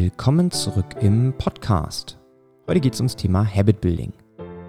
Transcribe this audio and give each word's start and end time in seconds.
Willkommen 0.00 0.52
zurück 0.52 0.94
im 1.00 1.32
Podcast. 1.36 2.18
Heute 2.68 2.78
geht 2.78 2.94
es 2.94 3.00
ums 3.00 3.16
Thema 3.16 3.44
Habit 3.44 3.80
Building. 3.80 4.12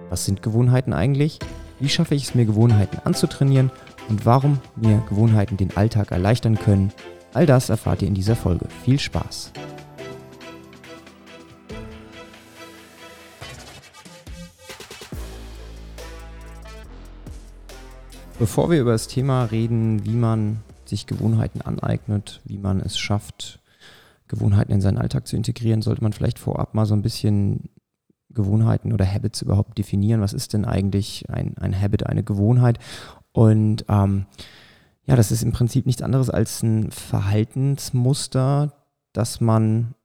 Was 0.09 0.25
sind 0.25 0.41
Gewohnheiten 0.41 0.91
eigentlich? 0.91 1.37
Wie 1.79 1.87
schaffe 1.87 2.15
ich 2.15 2.23
es 2.23 2.33
mir, 2.33 2.45
Gewohnheiten 2.45 2.97
anzutrainieren? 3.03 3.69
Und 4.09 4.25
warum 4.25 4.59
mir 4.75 5.03
Gewohnheiten 5.07 5.55
den 5.55 5.77
Alltag 5.77 6.09
erleichtern 6.09 6.57
können? 6.57 6.91
All 7.31 7.45
das 7.45 7.69
erfahrt 7.69 8.01
ihr 8.01 8.07
in 8.07 8.15
dieser 8.15 8.35
Folge. 8.35 8.67
Viel 8.83 8.99
Spaß! 8.99 9.51
Bevor 18.39 18.71
wir 18.71 18.81
über 18.81 18.93
das 18.93 19.07
Thema 19.07 19.43
reden, 19.43 20.03
wie 20.05 20.15
man 20.15 20.61
sich 20.85 21.05
Gewohnheiten 21.05 21.61
aneignet, 21.61 22.41
wie 22.45 22.57
man 22.57 22.79
es 22.79 22.97
schafft, 22.97 23.59
Gewohnheiten 24.29 24.71
in 24.71 24.79
seinen 24.79 24.97
Alltag 24.97 25.27
zu 25.27 25.35
integrieren, 25.35 25.81
sollte 25.81 26.01
man 26.01 26.13
vielleicht 26.13 26.39
vorab 26.39 26.73
mal 26.73 26.85
so 26.85 26.93
ein 26.93 27.01
bisschen 27.01 27.69
Gewohnheiten 28.29 28.93
oder 28.93 29.11
Habits 29.11 29.41
überhaupt 29.41 29.77
definieren. 29.77 30.21
Was 30.21 30.33
ist 30.33 30.53
denn 30.53 30.63
eigentlich 30.63 31.29
ein, 31.29 31.57
ein 31.57 31.79
Habit, 31.79 32.05
eine 32.05 32.23
Gewohnheit? 32.23 32.77
Und 33.33 33.85
ähm, 33.89 34.27
ja, 35.05 35.15
das 35.15 35.31
ist 35.31 35.43
im 35.43 35.51
Prinzip 35.51 35.87
nichts 35.87 36.03
anderes 36.03 36.29
als 36.29 36.61
ein 36.61 36.91
Verhaltensmuster, 36.91 38.73
das 39.13 39.41
man 39.41 39.95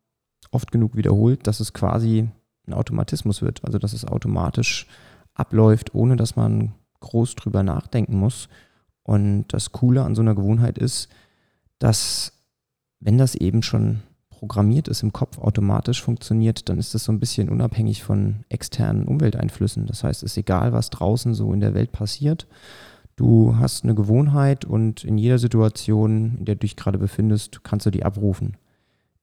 oft 0.51 0.73
genug 0.73 0.97
wiederholt, 0.97 1.47
dass 1.47 1.61
es 1.61 1.75
quasi 1.75 2.29
ein 2.67 2.73
Automatismus 2.73 3.43
wird, 3.43 3.63
also 3.65 3.79
dass 3.79 3.93
es 3.93 4.07
automatisch 4.07 4.87
abläuft, 5.35 5.95
ohne 5.95 6.17
dass 6.17 6.37
man 6.37 6.73
groß 7.01 7.35
drüber 7.35 7.63
nachdenken 7.63 8.19
muss. 8.19 8.49
Und 9.03 9.49
das 9.49 9.73
Coole 9.73 10.03
an 10.03 10.15
so 10.15 10.23
einer 10.23 10.35
Gewohnheit 10.35 10.79
ist, 10.79 11.11
dass 11.79 12.33
wenn 13.01 13.19
das 13.19 13.35
eben 13.35 13.63
schon 13.63 14.01
programmiert 14.39 14.89
ist, 14.89 15.03
im 15.03 15.13
Kopf 15.13 15.39
automatisch 15.39 16.03
funktioniert, 16.03 16.69
dann 16.69 16.79
ist 16.79 16.95
das 16.95 17.05
so 17.05 17.13
ein 17.13 17.21
bisschen 17.21 17.49
unabhängig 17.49 18.03
von 18.03 18.45
externen 18.49 19.07
Umwelteinflüssen. 19.07 19.87
Das 19.87 20.05
heißt, 20.05 20.23
es 20.23 20.33
ist 20.33 20.37
egal, 20.37 20.73
was 20.73 20.91
draußen 20.91 21.35
so 21.35 21.53
in 21.53 21.61
der 21.61 21.75
Welt 21.75 21.93
passiert. 21.93 22.47
Du 23.17 23.57
hast 23.59 23.85
eine 23.85 23.95
Gewohnheit 23.95 24.65
und 24.65 25.05
in 25.05 25.19
jeder 25.19 25.39
Situation, 25.39 26.37
in 26.39 26.45
der 26.45 26.57
du 26.57 26.61
dich 26.61 26.77
gerade 26.77 26.99
befindest, 26.99 27.63
kannst 27.63 27.87
du 27.87 27.91
die 27.91 28.05
abrufen. 28.05 28.57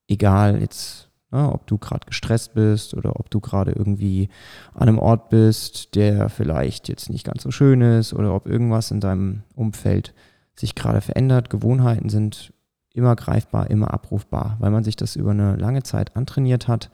Egal 0.08 0.60
jetzt, 0.60 1.10
na, 1.30 1.42
ne, 1.42 1.52
ob 1.52 1.66
du 1.66 1.78
gerade 1.78 2.06
gestresst 2.06 2.54
bist 2.54 2.94
oder 2.94 3.20
ob 3.20 3.30
du 3.30 3.40
gerade 3.40 3.72
irgendwie 3.72 4.30
an 4.74 4.88
einem 4.88 4.98
Ort 4.98 5.28
bist, 5.28 5.94
der 5.94 6.28
vielleicht 6.28 6.88
jetzt 6.88 7.10
nicht 7.10 7.24
ganz 7.24 7.42
so 7.42 7.50
schön 7.50 7.82
ist 7.82 8.14
oder 8.14 8.34
ob 8.34 8.46
irgendwas 8.46 8.90
in 8.90 9.00
deinem 9.00 9.42
Umfeld 9.54 10.14
sich 10.54 10.74
gerade 10.74 11.00
verändert. 11.00 11.50
Gewohnheiten 11.50 12.08
sind 12.08 12.52
immer 12.94 13.16
greifbar, 13.16 13.70
immer 13.70 13.92
abrufbar, 13.92 14.56
weil 14.60 14.70
man 14.70 14.84
sich 14.84 14.96
das 14.96 15.16
über 15.16 15.30
eine 15.30 15.56
lange 15.56 15.82
Zeit 15.82 16.16
antrainiert 16.16 16.68
hat 16.68 16.90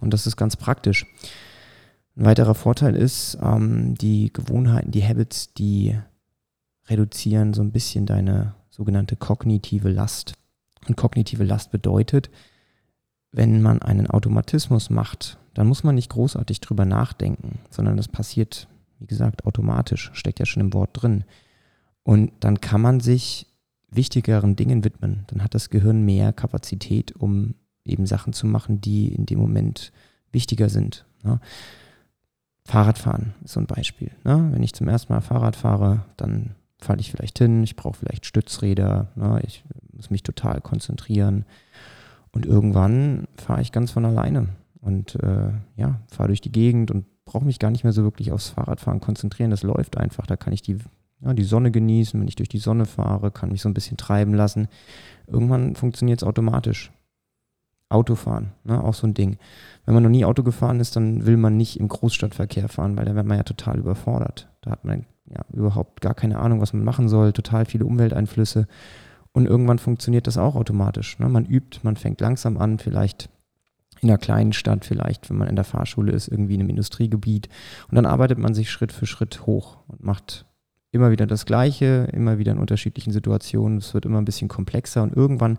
und 0.00 0.12
das 0.12 0.26
ist 0.26 0.36
ganz 0.36 0.56
praktisch. 0.56 1.06
Ein 2.16 2.24
weiterer 2.24 2.54
Vorteil 2.54 2.96
ist, 2.96 3.38
ähm, 3.40 3.94
die 3.94 4.32
Gewohnheiten, 4.32 4.90
die 4.90 5.04
Habits, 5.04 5.54
die 5.54 5.96
reduzieren 6.88 7.54
so 7.54 7.62
ein 7.62 7.72
bisschen 7.72 8.06
deine 8.06 8.54
sogenannte 8.70 9.16
kognitive 9.16 9.88
Last. 9.88 10.34
Und 10.88 10.96
kognitive 10.96 11.44
Last 11.44 11.70
bedeutet, 11.70 12.30
wenn 13.30 13.62
man 13.62 13.82
einen 13.82 14.08
Automatismus 14.08 14.90
macht, 14.90 15.38
dann 15.54 15.66
muss 15.66 15.84
man 15.84 15.94
nicht 15.94 16.10
großartig 16.10 16.60
drüber 16.60 16.84
nachdenken, 16.84 17.58
sondern 17.70 17.96
das 17.96 18.08
passiert, 18.08 18.68
wie 18.98 19.06
gesagt, 19.06 19.44
automatisch, 19.44 20.10
steckt 20.14 20.38
ja 20.38 20.46
schon 20.46 20.62
im 20.62 20.72
Wort 20.72 20.90
drin. 20.94 21.24
Und 22.04 22.32
dann 22.40 22.60
kann 22.60 22.80
man 22.80 23.00
sich 23.00 23.46
wichtigeren 23.90 24.56
Dingen 24.56 24.84
widmen. 24.84 25.24
Dann 25.28 25.42
hat 25.42 25.54
das 25.54 25.70
Gehirn 25.70 26.04
mehr 26.04 26.32
Kapazität, 26.32 27.12
um 27.16 27.54
eben 27.84 28.06
Sachen 28.06 28.32
zu 28.32 28.46
machen, 28.46 28.80
die 28.80 29.08
in 29.08 29.26
dem 29.26 29.38
Moment 29.38 29.92
wichtiger 30.30 30.68
sind. 30.68 31.06
Ne? 31.22 31.40
Fahrradfahren 32.64 33.34
ist 33.44 33.52
so 33.52 33.60
ein 33.60 33.66
Beispiel. 33.66 34.10
Ne? 34.24 34.48
Wenn 34.52 34.62
ich 34.62 34.74
zum 34.74 34.88
ersten 34.88 35.12
Mal 35.12 35.20
Fahrrad 35.20 35.56
fahre, 35.56 36.04
dann 36.16 36.54
falle 36.78 37.00
ich 37.00 37.10
vielleicht 37.10 37.38
hin, 37.38 37.62
ich 37.64 37.76
brauche 37.76 37.96
vielleicht 37.96 38.26
Stützräder, 38.26 39.08
ne? 39.16 39.40
ich 39.46 39.64
muss 39.92 40.10
mich 40.10 40.22
total 40.22 40.60
konzentrieren. 40.60 41.44
Und 42.30 42.44
irgendwann 42.44 43.26
fahre 43.36 43.62
ich 43.62 43.72
ganz 43.72 43.90
von 43.90 44.04
alleine 44.04 44.48
und 44.80 45.16
äh, 45.16 45.50
ja, 45.76 46.00
fahre 46.08 46.28
durch 46.28 46.42
die 46.42 46.52
Gegend 46.52 46.90
und 46.90 47.06
brauche 47.24 47.44
mich 47.44 47.58
gar 47.58 47.70
nicht 47.70 47.84
mehr 47.84 47.92
so 47.92 48.02
wirklich 48.04 48.32
aufs 48.32 48.50
Fahrradfahren 48.50 49.00
konzentrieren. 49.00 49.50
Das 49.50 49.62
läuft 49.62 49.96
einfach. 49.96 50.26
Da 50.26 50.36
kann 50.36 50.52
ich 50.52 50.62
die 50.62 50.78
ja, 51.20 51.34
die 51.34 51.44
Sonne 51.44 51.70
genießen, 51.70 52.20
wenn 52.20 52.28
ich 52.28 52.36
durch 52.36 52.48
die 52.48 52.58
Sonne 52.58 52.86
fahre, 52.86 53.30
kann 53.30 53.50
mich 53.50 53.62
so 53.62 53.68
ein 53.68 53.74
bisschen 53.74 53.96
treiben 53.96 54.34
lassen. 54.34 54.68
Irgendwann 55.26 55.74
funktioniert 55.74 56.22
es 56.22 56.28
automatisch. 56.28 56.92
Autofahren, 57.90 58.52
ne, 58.64 58.84
auch 58.84 58.92
so 58.92 59.06
ein 59.06 59.14
Ding. 59.14 59.38
Wenn 59.86 59.94
man 59.94 60.02
noch 60.02 60.10
nie 60.10 60.26
Auto 60.26 60.42
gefahren 60.42 60.78
ist, 60.78 60.94
dann 60.94 61.24
will 61.24 61.38
man 61.38 61.56
nicht 61.56 61.80
im 61.80 61.88
Großstadtverkehr 61.88 62.68
fahren, 62.68 62.98
weil 62.98 63.06
da 63.06 63.14
wird 63.14 63.26
man 63.26 63.38
ja 63.38 63.44
total 63.44 63.78
überfordert. 63.78 64.48
Da 64.60 64.72
hat 64.72 64.84
man 64.84 65.06
ja 65.24 65.42
überhaupt 65.54 66.02
gar 66.02 66.14
keine 66.14 66.38
Ahnung, 66.38 66.60
was 66.60 66.74
man 66.74 66.84
machen 66.84 67.08
soll, 67.08 67.32
total 67.32 67.64
viele 67.64 67.86
Umwelteinflüsse. 67.86 68.66
Und 69.32 69.46
irgendwann 69.46 69.78
funktioniert 69.78 70.26
das 70.26 70.36
auch 70.36 70.54
automatisch. 70.54 71.18
Ne? 71.18 71.30
Man 71.30 71.46
übt, 71.46 71.80
man 71.82 71.96
fängt 71.96 72.20
langsam 72.20 72.58
an, 72.58 72.78
vielleicht 72.78 73.30
in 74.00 74.10
einer 74.10 74.18
kleinen 74.18 74.52
Stadt, 74.52 74.84
vielleicht, 74.84 75.30
wenn 75.30 75.38
man 75.38 75.48
in 75.48 75.56
der 75.56 75.64
Fahrschule 75.64 76.12
ist, 76.12 76.28
irgendwie 76.28 76.54
in 76.54 76.60
einem 76.60 76.70
Industriegebiet. 76.70 77.48
Und 77.88 77.96
dann 77.96 78.06
arbeitet 78.06 78.38
man 78.38 78.52
sich 78.52 78.70
Schritt 78.70 78.92
für 78.92 79.06
Schritt 79.06 79.46
hoch 79.46 79.78
und 79.88 80.04
macht 80.04 80.44
immer 80.90 81.10
wieder 81.10 81.26
das 81.26 81.46
Gleiche, 81.46 82.08
immer 82.12 82.38
wieder 82.38 82.52
in 82.52 82.58
unterschiedlichen 82.58 83.12
Situationen. 83.12 83.78
Es 83.78 83.94
wird 83.94 84.06
immer 84.06 84.18
ein 84.18 84.24
bisschen 84.24 84.48
komplexer 84.48 85.02
und 85.02 85.14
irgendwann 85.14 85.58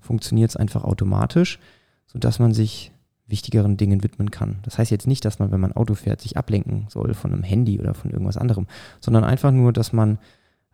funktioniert 0.00 0.50
es 0.50 0.56
einfach 0.56 0.84
automatisch, 0.84 1.58
sodass 2.06 2.38
man 2.38 2.54
sich 2.54 2.92
wichtigeren 3.26 3.76
Dingen 3.76 4.02
widmen 4.02 4.30
kann. 4.30 4.58
Das 4.62 4.78
heißt 4.78 4.90
jetzt 4.90 5.06
nicht, 5.06 5.24
dass 5.24 5.38
man, 5.38 5.52
wenn 5.52 5.60
man 5.60 5.72
Auto 5.72 5.94
fährt, 5.94 6.20
sich 6.20 6.36
ablenken 6.36 6.86
soll 6.88 7.14
von 7.14 7.32
einem 7.32 7.44
Handy 7.44 7.78
oder 7.78 7.94
von 7.94 8.10
irgendwas 8.10 8.36
anderem, 8.36 8.66
sondern 9.00 9.24
einfach 9.24 9.52
nur, 9.52 9.72
dass 9.72 9.92
man 9.92 10.18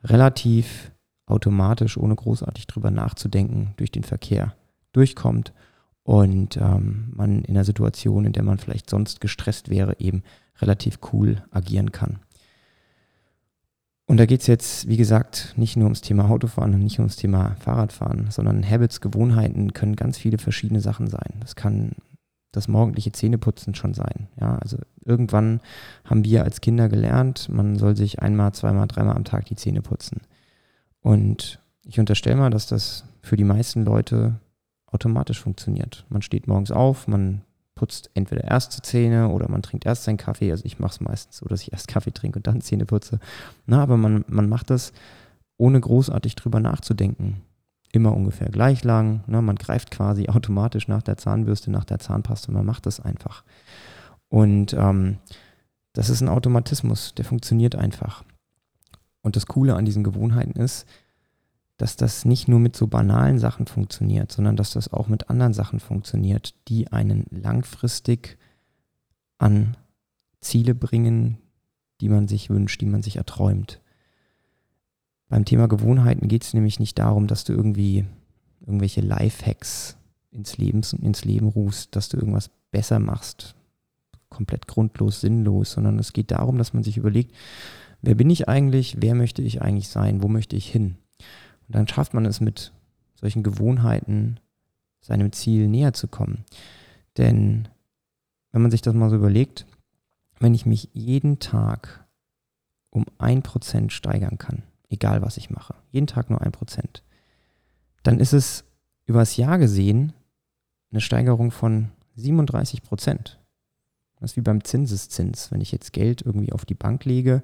relativ 0.03 0.93
automatisch, 1.27 1.97
ohne 1.97 2.15
großartig 2.15 2.67
drüber 2.67 2.91
nachzudenken, 2.91 3.75
durch 3.77 3.91
den 3.91 4.05
Verkehr 4.05 4.55
durchkommt 4.93 5.53
und 6.03 6.57
ähm, 6.57 7.13
man 7.15 7.43
in 7.43 7.57
einer 7.57 7.65
Situation, 7.65 8.25
in 8.25 8.33
der 8.33 8.45
man 8.45 8.59
vielleicht 8.59 8.89
sonst 8.89 9.21
gestresst 9.21 9.69
wäre, 9.69 9.99
eben 9.99 10.23
relativ 10.61 11.01
cool 11.13 11.43
agieren 11.51 11.93
kann. 11.93 12.21
Und 14.07 14.19
da 14.19 14.27
geht 14.27 14.41
es 14.41 14.47
jetzt, 14.47 14.89
wie 14.89 14.97
gesagt, 14.97 15.55
nicht 15.57 15.77
nur 15.77 15.87
ums 15.87 16.01
Thema 16.01 16.31
Autofahren 16.31 16.75
und 16.75 16.83
nicht 16.85 17.01
ums 17.01 17.17
Thema 17.17 17.57
Fahrradfahren, 17.59 18.31
sondern 18.31 18.69
Habits, 18.69 19.01
Gewohnheiten 19.01 19.73
können 19.73 19.97
ganz 19.97 20.17
viele 20.17 20.39
verschiedene 20.39 20.81
Sachen 20.81 21.09
sein. 21.09 21.35
Das 21.41 21.57
kann 21.57 21.93
das 22.53 22.69
morgendliche 22.69 23.13
Zähneputzen 23.13 23.75
schon 23.75 23.95
sein. 23.95 24.29
Ja, 24.41 24.57
also 24.59 24.79
irgendwann 25.05 25.61
haben 26.05 26.25
wir 26.25 26.45
als 26.45 26.61
Kinder 26.61 26.89
gelernt, 26.89 27.49
man 27.49 27.77
soll 27.77 27.97
sich 27.97 28.21
einmal, 28.21 28.53
zweimal, 28.53 28.87
dreimal 28.87 29.17
am 29.17 29.25
Tag 29.25 29.47
die 29.47 29.57
Zähne 29.57 29.83
putzen. 29.83 30.23
Und 31.01 31.61
ich 31.85 31.99
unterstelle 31.99 32.37
mal, 32.37 32.51
dass 32.51 32.67
das 32.67 33.05
für 33.23 33.37
die 33.37 33.45
meisten 33.45 33.85
Leute 33.85 34.41
automatisch 34.87 35.41
funktioniert. 35.41 36.07
Man 36.09 36.23
steht 36.23 36.47
morgens 36.47 36.71
auf, 36.71 37.09
man 37.09 37.43
putzt 37.77 38.11
entweder 38.15 38.43
erst 38.43 38.77
die 38.77 38.83
Zähne 38.83 39.29
oder 39.29 39.49
man 39.49 39.63
trinkt 39.63 39.87
erst 39.87 40.05
seinen 40.05 40.17
Kaffee. 40.17 40.51
Also 40.51 40.65
ich 40.65 40.81
mache 40.81 40.93
es 40.93 41.01
meistens 41.01 41.37
so, 41.37 41.47
dass 41.47 41.63
ich 41.63 41.73
erst 41.73 41.87
Kaffee 41.87 42.11
trinke 42.11 42.41
und 42.41 42.47
dann 42.49 42.61
Zähne 42.61 42.87
putze. 42.87 43.21
Na, 43.67 43.83
aber 43.83 43.97
man, 43.97 44.25
man 44.27 44.49
macht 44.49 44.71
das 44.71 44.93
ohne 45.59 45.81
großartig 45.81 46.35
drüber 46.35 46.59
nachzudenken. 46.59 47.43
Immer 47.93 48.15
ungefähr 48.15 48.49
gleich 48.49 48.83
lang. 48.83 49.23
Na, 49.29 49.41
man 49.43 49.57
greift 49.57 49.93
quasi 49.93 50.27
automatisch 50.29 50.89
nach 50.89 51.03
der 51.03 51.19
Zahnbürste, 51.19 51.71
nach 51.71 51.85
der 51.85 52.01
Zahnpaste. 52.01 52.51
Man 52.51 52.67
macht 52.67 52.87
das 52.87 52.99
einfach. 52.99 53.45
Und 54.29 54.73
ähm, 54.73 55.19
das 55.93 56.11
ist 56.11 56.21
ein 56.21 56.29
Automatismus, 56.29 57.15
der 57.15 57.25
funktioniert 57.25 57.77
einfach. 57.77 58.25
Und 59.23 59.37
das 59.37 59.47
Coole 59.47 59.75
an 59.75 59.85
diesen 59.85 60.03
Gewohnheiten 60.03 60.59
ist, 60.59 60.87
dass 61.77 61.97
das 61.97 62.25
nicht 62.25 62.49
nur 62.49 62.59
mit 62.59 62.75
so 62.75 62.87
banalen 62.87 63.39
Sachen 63.39 63.67
funktioniert, 63.67 64.33
sondern 64.33 64.57
dass 64.57 64.71
das 64.71 64.93
auch 64.93 65.09
mit 65.09 65.29
anderen 65.29 65.53
Sachen 65.53 65.81
funktioniert, 65.81 66.55
die 66.69 66.91
einen 66.93 67.27
langfristig 67.31 68.39
an 69.39 69.77
Ziele 70.41 70.75
bringen, 70.75 71.39
die 72.01 72.09
man 72.09 72.29
sich 72.29 72.51
wünscht, 72.51 72.81
die 72.81 72.87
man 72.87 73.03
sich 73.03 73.17
erträumt. 73.17 73.81
Beim 75.29 75.45
Thema 75.45 75.67
Gewohnheiten 75.67 76.29
geht 76.29 76.45
es 76.45 76.55
nämlich 76.55 76.79
nicht 76.79 76.99
darum, 76.99 77.27
dass 77.27 77.45
du 77.45 77.53
irgendwie 77.53 78.05
irgendwelche 78.61 79.01
Lifehacks 79.01 79.97
ins 80.31 80.57
Leben, 80.57 80.83
ins 81.03 81.25
Leben 81.25 81.49
rufst, 81.49 81.97
dass 81.97 82.09
du 82.09 82.17
irgendwas 82.17 82.51
besser 82.71 82.99
machst, 82.99 83.55
komplett 84.29 84.67
grundlos, 84.67 85.21
sinnlos, 85.21 85.73
sondern 85.73 85.99
es 85.99 86.13
geht 86.13 86.31
darum, 86.31 86.59
dass 86.59 86.75
man 86.75 86.83
sich 86.83 86.97
überlegt, 86.97 87.35
wer 88.03 88.15
bin 88.15 88.31
ich 88.31 88.49
eigentlich, 88.49 88.97
wer 89.01 89.15
möchte 89.15 89.43
ich 89.43 89.63
eigentlich 89.63 89.89
sein, 89.89 90.23
wo 90.23 90.29
möchte 90.29 90.57
ich 90.57 90.71
hin? 90.71 90.97
Und 91.67 91.75
dann 91.75 91.89
schafft 91.89 92.15
man 92.15 92.25
es 92.27 92.41
mit 92.41 92.73
solchen 93.15 93.43
Gewohnheiten, 93.43 94.39
seinem 95.01 95.33
Ziel 95.33 95.69
näher 95.69 95.93
zu 95.93 96.09
kommen. 96.09 96.45
Denn 97.17 97.69
wenn 98.53 98.63
man 98.63 98.71
sich 98.71 98.83
das 98.83 98.95
mal 98.95 99.11
so 99.11 99.17
überlegt, 99.17 99.67
wenn 100.39 100.55
ich 100.55 100.67
mich 100.67 100.91
jeden 100.93 101.39
Tag 101.39 102.05
um 102.91 103.05
ein 103.19 103.43
Prozent 103.43 103.93
steigern 103.93 104.39
kann, 104.39 104.63
egal 104.89 105.23
was 105.23 105.37
ich 105.37 105.51
mache, 105.51 105.75
jeden 105.91 106.07
Tag 106.07 106.31
nur 106.31 106.41
ein 106.41 106.53
Prozent, 106.53 107.03
dann 108.03 108.21
ist 108.21 108.33
es 108.33 108.65
übers 109.07 109.37
Jahr 109.37 109.59
gesehen 109.59 110.13
eine 110.91 111.01
Steigerung 111.01 111.51
von 111.51 111.91
37 112.17 112.83
Prozent. 112.83 113.39
Das 114.19 114.33
ist 114.33 114.37
wie 114.37 114.43
beim 114.43 114.65
Zinseszins. 114.65 115.51
Wenn 115.51 115.61
ich 115.61 115.73
jetzt 115.73 115.93
Geld 115.93 116.23
irgendwie 116.23 116.53
auf 116.53 116.65
die 116.65 116.75
Bank 116.75 117.05
lege 117.05 117.43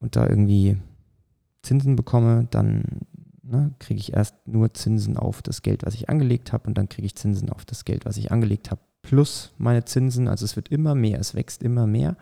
und 0.00 0.16
da 0.16 0.26
irgendwie 0.26 0.76
Zinsen 1.62 1.96
bekomme, 1.96 2.48
dann 2.50 2.84
ne, 3.54 3.74
kriege 3.78 4.00
ich 4.00 4.12
erst 4.12 4.34
nur 4.46 4.74
Zinsen 4.74 5.16
auf 5.16 5.42
das 5.42 5.62
Geld, 5.62 5.84
was 5.84 5.94
ich 5.94 6.08
angelegt 6.08 6.52
habe 6.52 6.66
und 6.66 6.76
dann 6.76 6.88
kriege 6.88 7.06
ich 7.06 7.14
Zinsen 7.14 7.50
auf 7.50 7.64
das 7.64 7.84
Geld, 7.84 8.04
was 8.04 8.16
ich 8.16 8.32
angelegt 8.32 8.70
habe, 8.70 8.80
plus 9.02 9.52
meine 9.58 9.84
Zinsen. 9.84 10.28
Also 10.28 10.44
es 10.44 10.56
wird 10.56 10.68
immer 10.68 10.94
mehr, 10.94 11.18
es 11.20 11.34
wächst 11.34 11.62
immer 11.62 11.86
mehr. 11.86 12.16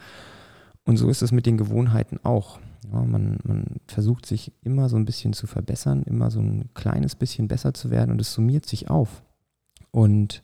Und 0.85 0.97
so 0.97 1.09
ist 1.09 1.23
es 1.23 1.33
mit 1.33 1.47
den 1.47 1.57
Gewohnheiten 1.57 2.19
auch. 2.25 2.59
Ja, 2.93 3.03
man, 3.03 3.39
man 3.45 3.65
versucht 3.87 4.27
sich 4.27 4.53
immer 4.63 4.89
so 4.89 4.97
ein 4.97 5.05
bisschen 5.05 5.33
zu 5.33 5.47
verbessern, 5.47 6.03
immer 6.03 6.31
so 6.31 6.41
ein 6.41 6.71
kleines 6.75 7.15
bisschen 7.15 7.47
besser 7.49 7.73
zu 7.73 7.91
werden 7.91 8.11
und 8.11 8.21
es 8.21 8.33
summiert 8.33 8.67
sich 8.67 8.91
auf. 8.91 9.23
Und 9.93 10.43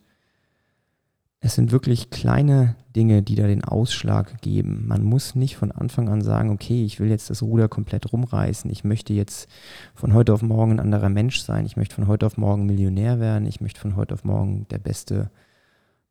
es 1.40 1.54
sind 1.54 1.70
wirklich 1.70 2.10
kleine 2.10 2.74
Dinge, 2.96 3.22
die 3.22 3.36
da 3.36 3.46
den 3.46 3.62
Ausschlag 3.62 4.40
geben. 4.42 4.88
Man 4.88 5.04
muss 5.04 5.36
nicht 5.36 5.56
von 5.56 5.70
Anfang 5.70 6.08
an 6.08 6.20
sagen, 6.20 6.50
okay, 6.50 6.84
ich 6.84 6.98
will 6.98 7.10
jetzt 7.10 7.30
das 7.30 7.42
Ruder 7.42 7.68
komplett 7.68 8.12
rumreißen, 8.12 8.68
ich 8.70 8.82
möchte 8.82 9.12
jetzt 9.12 9.48
von 9.94 10.14
heute 10.14 10.34
auf 10.34 10.42
morgen 10.42 10.72
ein 10.72 10.80
anderer 10.80 11.08
Mensch 11.08 11.40
sein, 11.40 11.64
ich 11.64 11.76
möchte 11.76 11.94
von 11.94 12.08
heute 12.08 12.26
auf 12.26 12.38
morgen 12.38 12.66
Millionär 12.66 13.20
werden, 13.20 13.46
ich 13.46 13.60
möchte 13.60 13.80
von 13.80 13.94
heute 13.94 14.14
auf 14.14 14.24
morgen 14.24 14.66
der 14.70 14.78
beste 14.78 15.30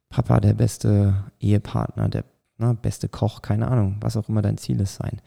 Papa, 0.09 0.39
der 0.39 0.53
beste 0.53 1.25
Ehepartner, 1.39 2.07
der 2.07 2.23
na, 2.57 2.69
ne, 2.69 2.80
beste 2.81 3.09
Koch, 3.09 3.41
keine 3.41 3.68
Ahnung, 3.68 3.97
was 4.00 4.18
auch 4.18 4.30
immer 4.30 4.41
dein 4.41 4.57
Ziel 4.57 4.80
ist 4.80 4.95
sein. 4.95 5.21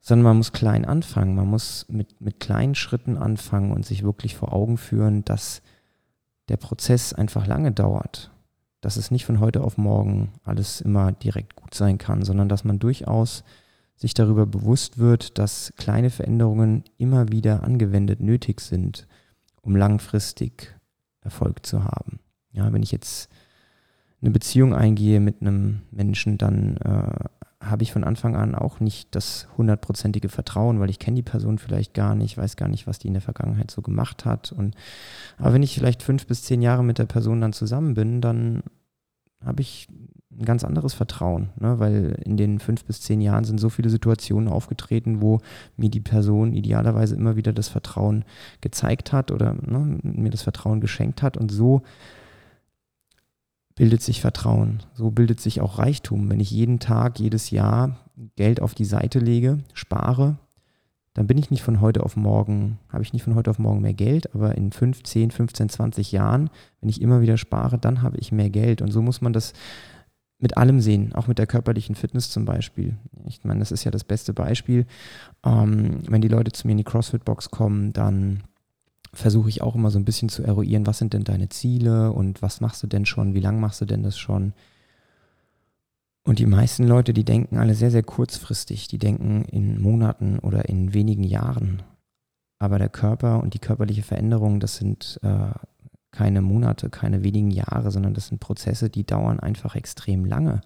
Sondern 0.00 0.24
man 0.24 0.36
muss 0.36 0.52
klein 0.52 0.84
anfangen, 0.84 1.34
man 1.34 1.48
muss 1.48 1.86
mit, 1.88 2.20
mit 2.20 2.38
kleinen 2.38 2.74
Schritten 2.74 3.16
anfangen 3.16 3.72
und 3.72 3.84
sich 3.84 4.04
wirklich 4.04 4.36
vor 4.36 4.52
Augen 4.52 4.76
führen, 4.76 5.24
dass 5.24 5.62
der 6.48 6.58
Prozess 6.58 7.14
einfach 7.14 7.46
lange 7.46 7.72
dauert 7.72 8.30
dass 8.80 8.96
es 8.96 9.10
nicht 9.10 9.24
von 9.24 9.40
heute 9.40 9.62
auf 9.62 9.78
morgen 9.78 10.32
alles 10.44 10.80
immer 10.80 11.12
direkt 11.12 11.56
gut 11.56 11.74
sein 11.74 11.98
kann, 11.98 12.22
sondern 12.22 12.48
dass 12.48 12.64
man 12.64 12.78
durchaus 12.78 13.44
sich 13.96 14.14
darüber 14.14 14.46
bewusst 14.46 14.98
wird, 14.98 15.38
dass 15.38 15.72
kleine 15.76 16.10
Veränderungen 16.10 16.84
immer 16.98 17.30
wieder 17.30 17.62
angewendet 17.62 18.20
nötig 18.20 18.60
sind, 18.60 19.06
um 19.62 19.74
langfristig 19.74 20.74
Erfolg 21.22 21.64
zu 21.64 21.84
haben. 21.84 22.20
Ja, 22.52 22.72
wenn 22.72 22.82
ich 22.82 22.92
jetzt 22.92 23.30
eine 24.20 24.30
Beziehung 24.30 24.74
eingehe 24.74 25.20
mit 25.20 25.40
einem 25.40 25.82
Menschen, 25.90 26.38
dann 26.38 26.76
äh, 26.78 27.45
habe 27.70 27.82
ich 27.82 27.92
von 27.92 28.04
Anfang 28.04 28.36
an 28.36 28.54
auch 28.54 28.80
nicht 28.80 29.14
das 29.14 29.48
hundertprozentige 29.56 30.28
Vertrauen, 30.28 30.80
weil 30.80 30.90
ich 30.90 30.98
kenne 30.98 31.16
die 31.16 31.22
Person 31.22 31.58
vielleicht 31.58 31.94
gar 31.94 32.14
nicht, 32.14 32.38
weiß 32.38 32.56
gar 32.56 32.68
nicht, 32.68 32.86
was 32.86 32.98
die 32.98 33.08
in 33.08 33.14
der 33.14 33.22
Vergangenheit 33.22 33.70
so 33.70 33.82
gemacht 33.82 34.24
hat. 34.24 34.52
Und 34.52 34.74
aber 35.38 35.54
wenn 35.54 35.62
ich 35.62 35.74
vielleicht 35.74 36.02
fünf 36.02 36.26
bis 36.26 36.42
zehn 36.42 36.62
Jahre 36.62 36.84
mit 36.84 36.98
der 36.98 37.06
Person 37.06 37.40
dann 37.40 37.52
zusammen 37.52 37.94
bin, 37.94 38.20
dann 38.20 38.62
habe 39.44 39.62
ich 39.62 39.88
ein 40.38 40.44
ganz 40.44 40.64
anderes 40.64 40.94
Vertrauen, 40.94 41.50
ne? 41.58 41.78
weil 41.78 42.18
in 42.24 42.36
den 42.36 42.58
fünf 42.58 42.84
bis 42.84 43.00
zehn 43.00 43.20
Jahren 43.20 43.44
sind 43.44 43.58
so 43.58 43.70
viele 43.70 43.88
Situationen 43.88 44.48
aufgetreten, 44.48 45.22
wo 45.22 45.40
mir 45.76 45.88
die 45.88 46.00
Person 46.00 46.52
idealerweise 46.52 47.16
immer 47.16 47.36
wieder 47.36 47.52
das 47.52 47.68
Vertrauen 47.68 48.24
gezeigt 48.60 49.12
hat 49.12 49.30
oder 49.30 49.54
ne, 49.54 49.98
mir 50.02 50.30
das 50.30 50.42
Vertrauen 50.42 50.80
geschenkt 50.80 51.22
hat 51.22 51.36
und 51.36 51.50
so 51.50 51.82
bildet 53.76 54.02
sich 54.02 54.20
Vertrauen, 54.20 54.82
so 54.94 55.10
bildet 55.10 55.40
sich 55.40 55.60
auch 55.60 55.78
Reichtum. 55.78 56.28
Wenn 56.28 56.40
ich 56.40 56.50
jeden 56.50 56.80
Tag, 56.80 57.20
jedes 57.20 57.50
Jahr 57.50 57.98
Geld 58.34 58.60
auf 58.60 58.74
die 58.74 58.86
Seite 58.86 59.18
lege, 59.20 59.58
spare, 59.74 60.38
dann 61.14 61.26
bin 61.26 61.38
ich 61.38 61.50
nicht 61.50 61.62
von 61.62 61.80
heute 61.80 62.02
auf 62.02 62.16
morgen, 62.16 62.78
habe 62.90 63.02
ich 63.02 63.12
nicht 63.12 63.22
von 63.22 63.34
heute 63.34 63.50
auf 63.50 63.58
morgen 63.58 63.80
mehr 63.80 63.94
Geld, 63.94 64.34
aber 64.34 64.54
in 64.54 64.72
5, 64.72 65.02
10, 65.02 65.30
15, 65.30 65.68
20 65.68 66.12
Jahren, 66.12 66.50
wenn 66.80 66.88
ich 66.88 67.00
immer 67.00 67.20
wieder 67.20 67.36
spare, 67.36 67.78
dann 67.78 68.02
habe 68.02 68.18
ich 68.18 68.32
mehr 68.32 68.50
Geld. 68.50 68.82
Und 68.82 68.90
so 68.90 69.02
muss 69.02 69.20
man 69.20 69.32
das 69.32 69.52
mit 70.38 70.56
allem 70.56 70.80
sehen, 70.80 71.14
auch 71.14 71.26
mit 71.26 71.38
der 71.38 71.46
körperlichen 71.46 71.94
Fitness 71.94 72.30
zum 72.30 72.44
Beispiel. 72.44 72.96
Ich 73.26 73.44
meine, 73.44 73.60
das 73.60 73.72
ist 73.72 73.84
ja 73.84 73.90
das 73.90 74.04
beste 74.04 74.34
Beispiel. 74.34 74.86
Ähm, 75.44 76.00
wenn 76.08 76.20
die 76.20 76.28
Leute 76.28 76.52
zu 76.52 76.66
mir 76.66 76.72
in 76.72 76.78
die 76.78 76.84
CrossFit-Box 76.84 77.50
kommen, 77.50 77.92
dann 77.92 78.42
versuche 79.12 79.48
ich 79.48 79.62
auch 79.62 79.74
immer 79.74 79.90
so 79.90 79.98
ein 79.98 80.04
bisschen 80.04 80.28
zu 80.28 80.42
eruieren, 80.42 80.86
was 80.86 80.98
sind 80.98 81.12
denn 81.12 81.24
deine 81.24 81.48
Ziele 81.48 82.12
und 82.12 82.42
was 82.42 82.60
machst 82.60 82.82
du 82.82 82.86
denn 82.86 83.06
schon, 83.06 83.34
wie 83.34 83.40
lange 83.40 83.60
machst 83.60 83.80
du 83.80 83.84
denn 83.84 84.02
das 84.02 84.18
schon? 84.18 84.52
Und 86.26 86.40
die 86.40 86.46
meisten 86.46 86.84
Leute, 86.88 87.14
die 87.14 87.24
denken 87.24 87.56
alle 87.56 87.74
sehr, 87.74 87.92
sehr 87.92 88.02
kurzfristig. 88.02 88.88
Die 88.88 88.98
denken 88.98 89.44
in 89.44 89.80
Monaten 89.80 90.40
oder 90.40 90.68
in 90.68 90.92
wenigen 90.92 91.22
Jahren. 91.22 91.84
Aber 92.58 92.80
der 92.80 92.88
Körper 92.88 93.40
und 93.42 93.54
die 93.54 93.60
körperliche 93.60 94.02
Veränderung, 94.02 94.58
das 94.58 94.74
sind 94.76 95.20
äh, 95.22 95.50
keine 96.10 96.40
Monate, 96.40 96.90
keine 96.90 97.22
wenigen 97.22 97.52
Jahre, 97.52 97.92
sondern 97.92 98.12
das 98.12 98.26
sind 98.28 98.40
Prozesse, 98.40 98.90
die 98.90 99.06
dauern 99.06 99.38
einfach 99.38 99.76
extrem 99.76 100.24
lange. 100.24 100.62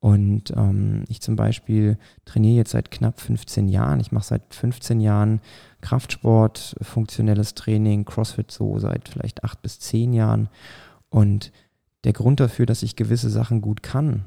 Und 0.00 0.52
ähm, 0.56 1.04
ich 1.08 1.20
zum 1.20 1.36
Beispiel 1.36 1.98
trainiere 2.24 2.56
jetzt 2.56 2.70
seit 2.70 2.90
knapp 2.90 3.20
15 3.20 3.68
Jahren. 3.68 4.00
Ich 4.00 4.12
mache 4.12 4.24
seit 4.24 4.54
15 4.54 5.00
Jahren 5.00 5.40
Kraftsport, 5.82 6.76
funktionelles 6.80 7.54
Training, 7.54 8.06
CrossFit 8.06 8.50
so 8.50 8.78
seit 8.78 9.08
vielleicht 9.08 9.44
acht 9.44 9.60
bis 9.60 9.78
zehn 9.78 10.12
Jahren. 10.14 10.48
Und 11.10 11.52
der 12.04 12.14
Grund 12.14 12.40
dafür, 12.40 12.64
dass 12.64 12.82
ich 12.82 12.96
gewisse 12.96 13.28
Sachen 13.28 13.60
gut 13.60 13.82
kann, 13.82 14.24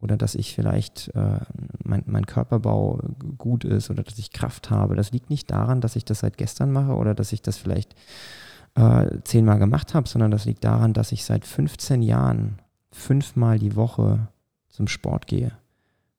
oder 0.00 0.16
dass 0.16 0.34
ich 0.34 0.54
vielleicht 0.54 1.10
äh, 1.14 1.40
mein, 1.82 2.02
mein 2.06 2.26
Körperbau 2.26 3.00
gut 3.38 3.64
ist 3.64 3.90
oder 3.90 4.02
dass 4.02 4.18
ich 4.18 4.30
Kraft 4.30 4.70
habe. 4.70 4.94
Das 4.94 5.12
liegt 5.12 5.30
nicht 5.30 5.50
daran, 5.50 5.80
dass 5.80 5.96
ich 5.96 6.04
das 6.04 6.20
seit 6.20 6.36
gestern 6.36 6.70
mache 6.70 6.92
oder 6.94 7.14
dass 7.14 7.32
ich 7.32 7.42
das 7.42 7.56
vielleicht 7.56 7.94
äh, 8.74 9.06
zehnmal 9.24 9.58
gemacht 9.58 9.94
habe, 9.94 10.08
sondern 10.08 10.30
das 10.30 10.44
liegt 10.44 10.64
daran, 10.64 10.92
dass 10.92 11.12
ich 11.12 11.24
seit 11.24 11.46
15 11.46 12.02
Jahren 12.02 12.58
fünfmal 12.92 13.58
die 13.58 13.74
Woche 13.74 14.28
zum 14.76 14.88
Sport 14.88 15.26
gehe. 15.26 15.52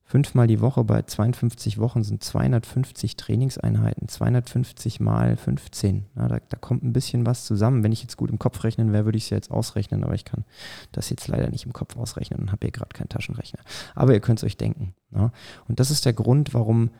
Fünfmal 0.04 0.46
die 0.46 0.60
Woche 0.62 0.84
bei 0.84 1.02
52 1.02 1.78
Wochen 1.78 2.02
sind 2.02 2.24
250 2.24 3.16
Trainingseinheiten, 3.16 4.08
250 4.08 5.00
mal 5.00 5.36
15. 5.36 6.06
Ja, 6.16 6.28
da, 6.28 6.40
da, 6.48 6.56
kommt 6.56 6.82
ein 6.82 6.94
bisschen 6.94 7.26
was 7.26 7.44
zusammen. 7.44 7.84
Wenn 7.84 7.92
ich 7.92 8.00
jetzt 8.00 8.16
gut 8.16 8.30
im 8.30 8.38
Kopf 8.38 8.64
rechnen 8.64 8.90
wäre, 8.92 9.04
würde 9.04 9.18
ich 9.18 9.24
es 9.24 9.30
ja 9.30 9.36
jetzt 9.36 9.50
ausrechnen, 9.50 10.04
aber 10.04 10.14
ich 10.14 10.24
kann 10.24 10.44
das 10.92 11.10
jetzt 11.10 11.28
leider 11.28 11.50
nicht 11.50 11.66
im 11.66 11.74
Kopf 11.74 11.96
ausrechnen 11.96 12.40
und 12.40 12.52
habe 12.52 12.64
hier 12.64 12.72
gerade 12.72 12.94
keinen 12.94 13.10
Taschenrechner. 13.10 13.60
Aber 13.94 14.14
ihr 14.14 14.20
könnt 14.20 14.38
es 14.38 14.44
euch 14.44 14.56
denken. 14.56 14.94
Ja. 15.14 15.30
Und 15.68 15.78
das 15.78 15.90
ist 15.90 16.06
der 16.06 16.14
Grund, 16.14 16.54
warum 16.54 16.90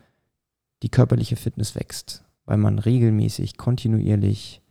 die 0.83 0.89
körperliche 0.89 1.35
Fitness 1.35 1.73
wächst, 1.73 2.23
weil 2.45 2.57
man 2.57 2.77
regelmäßig, 2.77 3.57
kontinuierlich 3.57 4.61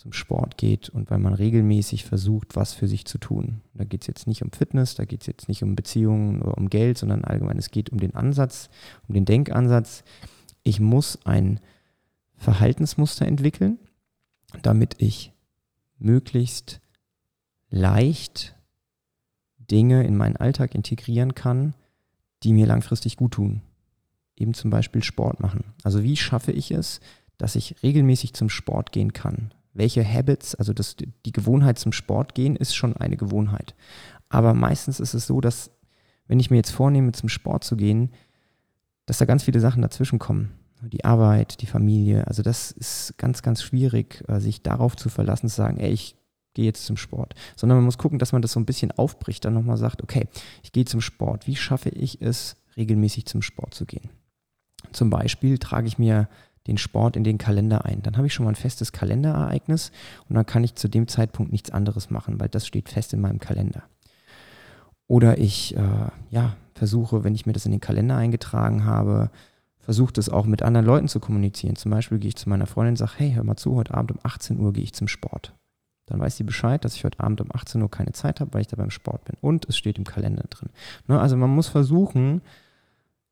zum 0.00 0.14
Sport 0.14 0.56
geht 0.56 0.88
und 0.88 1.10
weil 1.10 1.18
man 1.18 1.34
regelmäßig 1.34 2.06
versucht, 2.06 2.56
was 2.56 2.72
für 2.72 2.88
sich 2.88 3.04
zu 3.04 3.18
tun. 3.18 3.60
Da 3.74 3.84
geht 3.84 4.00
es 4.00 4.06
jetzt 4.06 4.26
nicht 4.26 4.42
um 4.42 4.50
Fitness, 4.50 4.94
da 4.94 5.04
geht 5.04 5.20
es 5.20 5.26
jetzt 5.26 5.46
nicht 5.46 5.62
um 5.62 5.76
Beziehungen 5.76 6.40
oder 6.40 6.56
um 6.56 6.70
Geld, 6.70 6.96
sondern 6.96 7.22
allgemein, 7.22 7.58
es 7.58 7.70
geht 7.70 7.90
um 7.90 8.00
den 8.00 8.14
Ansatz, 8.14 8.70
um 9.06 9.14
den 9.14 9.26
Denkansatz. 9.26 10.02
Ich 10.62 10.80
muss 10.80 11.18
ein 11.26 11.60
Verhaltensmuster 12.34 13.26
entwickeln, 13.26 13.78
damit 14.62 14.94
ich 15.02 15.34
möglichst 15.98 16.80
leicht 17.68 18.56
Dinge 19.58 20.04
in 20.04 20.16
meinen 20.16 20.38
Alltag 20.38 20.74
integrieren 20.74 21.34
kann, 21.34 21.74
die 22.42 22.54
mir 22.54 22.64
langfristig 22.64 23.18
gut 23.18 23.32
tun. 23.32 23.60
Eben 24.34 24.54
zum 24.54 24.70
Beispiel 24.70 25.04
Sport 25.04 25.40
machen. 25.40 25.74
Also 25.82 26.02
wie 26.02 26.16
schaffe 26.16 26.52
ich 26.52 26.70
es, 26.70 27.00
dass 27.36 27.54
ich 27.54 27.82
regelmäßig 27.82 28.32
zum 28.32 28.48
Sport 28.48 28.92
gehen 28.92 29.12
kann? 29.12 29.52
Welche 29.72 30.04
Habits, 30.04 30.54
also 30.54 30.72
das, 30.72 30.96
die 30.96 31.32
Gewohnheit 31.32 31.78
zum 31.78 31.92
Sport 31.92 32.34
gehen, 32.34 32.56
ist 32.56 32.74
schon 32.74 32.96
eine 32.96 33.16
Gewohnheit. 33.16 33.74
Aber 34.28 34.54
meistens 34.54 35.00
ist 35.00 35.14
es 35.14 35.26
so, 35.26 35.40
dass 35.40 35.70
wenn 36.26 36.40
ich 36.40 36.50
mir 36.50 36.56
jetzt 36.56 36.70
vornehme, 36.70 37.12
zum 37.12 37.28
Sport 37.28 37.64
zu 37.64 37.76
gehen, 37.76 38.10
dass 39.06 39.18
da 39.18 39.24
ganz 39.24 39.42
viele 39.42 39.60
Sachen 39.60 39.82
dazwischen 39.82 40.20
kommen. 40.20 40.52
Die 40.82 41.04
Arbeit, 41.04 41.60
die 41.60 41.66
Familie, 41.66 42.26
also 42.26 42.42
das 42.42 42.70
ist 42.70 43.18
ganz, 43.18 43.42
ganz 43.42 43.62
schwierig, 43.62 44.22
äh, 44.28 44.38
sich 44.38 44.62
darauf 44.62 44.96
zu 44.96 45.08
verlassen, 45.08 45.48
zu 45.48 45.56
sagen, 45.56 45.78
ey, 45.78 45.90
ich 45.90 46.16
gehe 46.54 46.64
jetzt 46.64 46.86
zum 46.86 46.96
Sport. 46.96 47.34
Sondern 47.56 47.78
man 47.78 47.84
muss 47.84 47.98
gucken, 47.98 48.18
dass 48.18 48.32
man 48.32 48.42
das 48.42 48.52
so 48.52 48.60
ein 48.60 48.66
bisschen 48.66 48.92
aufbricht, 48.92 49.44
dann 49.44 49.54
nochmal 49.54 49.76
sagt, 49.76 50.02
okay, 50.02 50.28
ich 50.62 50.72
gehe 50.72 50.84
zum 50.84 51.00
Sport. 51.00 51.46
Wie 51.46 51.56
schaffe 51.56 51.90
ich 51.90 52.22
es, 52.22 52.56
regelmäßig 52.76 53.26
zum 53.26 53.42
Sport 53.42 53.74
zu 53.74 53.84
gehen? 53.84 54.08
Zum 54.92 55.10
Beispiel 55.10 55.58
trage 55.58 55.86
ich 55.86 55.98
mir 55.98 56.28
den 56.66 56.78
Sport 56.78 57.16
in 57.16 57.24
den 57.24 57.38
Kalender 57.38 57.84
ein. 57.84 58.02
Dann 58.02 58.16
habe 58.16 58.26
ich 58.26 58.34
schon 58.34 58.44
mal 58.44 58.52
ein 58.52 58.56
festes 58.56 58.92
Kalenderereignis 58.92 59.92
und 60.28 60.36
dann 60.36 60.46
kann 60.46 60.64
ich 60.64 60.74
zu 60.74 60.88
dem 60.88 61.08
Zeitpunkt 61.08 61.52
nichts 61.52 61.70
anderes 61.70 62.10
machen, 62.10 62.38
weil 62.38 62.48
das 62.48 62.66
steht 62.66 62.88
fest 62.88 63.12
in 63.12 63.20
meinem 63.20 63.38
Kalender. 63.38 63.82
Oder 65.06 65.38
ich 65.38 65.76
äh, 65.76 66.08
ja, 66.30 66.56
versuche, 66.74 67.24
wenn 67.24 67.34
ich 67.34 67.46
mir 67.46 67.52
das 67.52 67.66
in 67.66 67.72
den 67.72 67.80
Kalender 67.80 68.16
eingetragen 68.16 68.84
habe, 68.84 69.30
versuche 69.80 70.12
das 70.12 70.28
auch 70.28 70.46
mit 70.46 70.62
anderen 70.62 70.86
Leuten 70.86 71.08
zu 71.08 71.18
kommunizieren. 71.18 71.76
Zum 71.76 71.90
Beispiel 71.90 72.18
gehe 72.18 72.28
ich 72.28 72.36
zu 72.36 72.48
meiner 72.48 72.66
Freundin 72.66 72.92
und 72.92 72.98
sage, 72.98 73.14
hey, 73.16 73.32
hör 73.32 73.42
mal 73.42 73.56
zu, 73.56 73.74
heute 73.74 73.94
Abend 73.94 74.12
um 74.12 74.18
18 74.22 74.60
Uhr 74.60 74.72
gehe 74.72 74.84
ich 74.84 74.92
zum 74.92 75.08
Sport. 75.08 75.54
Dann 76.06 76.20
weiß 76.20 76.36
sie 76.36 76.44
Bescheid, 76.44 76.84
dass 76.84 76.94
ich 76.94 77.04
heute 77.04 77.20
Abend 77.20 77.40
um 77.40 77.48
18 77.52 77.82
Uhr 77.82 77.90
keine 77.90 78.12
Zeit 78.12 78.40
habe, 78.40 78.52
weil 78.54 78.60
ich 78.60 78.66
da 78.66 78.76
beim 78.76 78.90
Sport 78.90 79.24
bin. 79.24 79.36
Und 79.40 79.68
es 79.68 79.76
steht 79.76 79.98
im 79.98 80.04
Kalender 80.04 80.44
drin. 80.50 80.68
Ne, 81.08 81.18
also 81.18 81.36
man 81.36 81.50
muss 81.50 81.68
versuchen, 81.68 82.42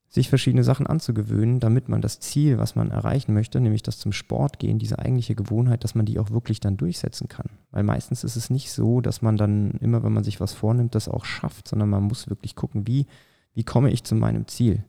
sich 0.08 0.30
verschiedene 0.30 0.64
Sachen 0.64 0.86
anzugewöhnen, 0.86 1.60
damit 1.60 1.88
man 1.88 2.00
das 2.00 2.18
Ziel, 2.18 2.58
was 2.58 2.74
man 2.74 2.90
erreichen 2.90 3.34
möchte, 3.34 3.60
nämlich 3.60 3.82
das 3.82 3.98
zum 3.98 4.12
Sport 4.12 4.58
gehen, 4.58 4.78
diese 4.78 4.98
eigentliche 4.98 5.34
Gewohnheit, 5.34 5.84
dass 5.84 5.94
man 5.94 6.06
die 6.06 6.18
auch 6.18 6.30
wirklich 6.30 6.60
dann 6.60 6.78
durchsetzen 6.78 7.28
kann. 7.28 7.50
Weil 7.70 7.82
meistens 7.82 8.24
ist 8.24 8.36
es 8.36 8.48
nicht 8.48 8.72
so, 8.72 9.02
dass 9.02 9.20
man 9.20 9.36
dann 9.36 9.72
immer, 9.80 10.02
wenn 10.02 10.14
man 10.14 10.24
sich 10.24 10.40
was 10.40 10.54
vornimmt, 10.54 10.94
das 10.94 11.08
auch 11.08 11.26
schafft, 11.26 11.68
sondern 11.68 11.90
man 11.90 12.04
muss 12.04 12.30
wirklich 12.30 12.56
gucken, 12.56 12.86
wie, 12.86 13.06
wie 13.52 13.64
komme 13.64 13.90
ich 13.90 14.04
zu 14.04 14.14
meinem 14.14 14.48
Ziel. 14.48 14.82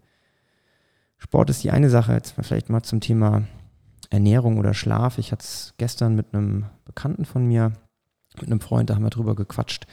Sport 1.18 1.50
ist 1.50 1.66
die 1.66 1.72
eine 1.72 1.90
Sache, 1.90 2.14
jetzt 2.14 2.36
vielleicht 2.40 2.70
mal 2.70 2.84
zum 2.84 3.02
Thema 3.02 3.44
Ernährung 4.10 4.58
oder 4.58 4.74
Schlaf. 4.74 5.18
Ich 5.18 5.34
hatte 5.34 5.44
es 5.44 5.74
gestern 5.78 6.16
mit 6.16 6.34
einem 6.34 6.66
Bekannten 6.86 7.26
von 7.26 7.46
mir, 7.46 7.74
mit 8.40 8.46
einem 8.46 8.62
Freund, 8.62 8.90
da 8.90 8.96
haben 8.96 9.04
wir 9.04 9.10
drüber 9.10 9.36
gequatscht 9.36 9.86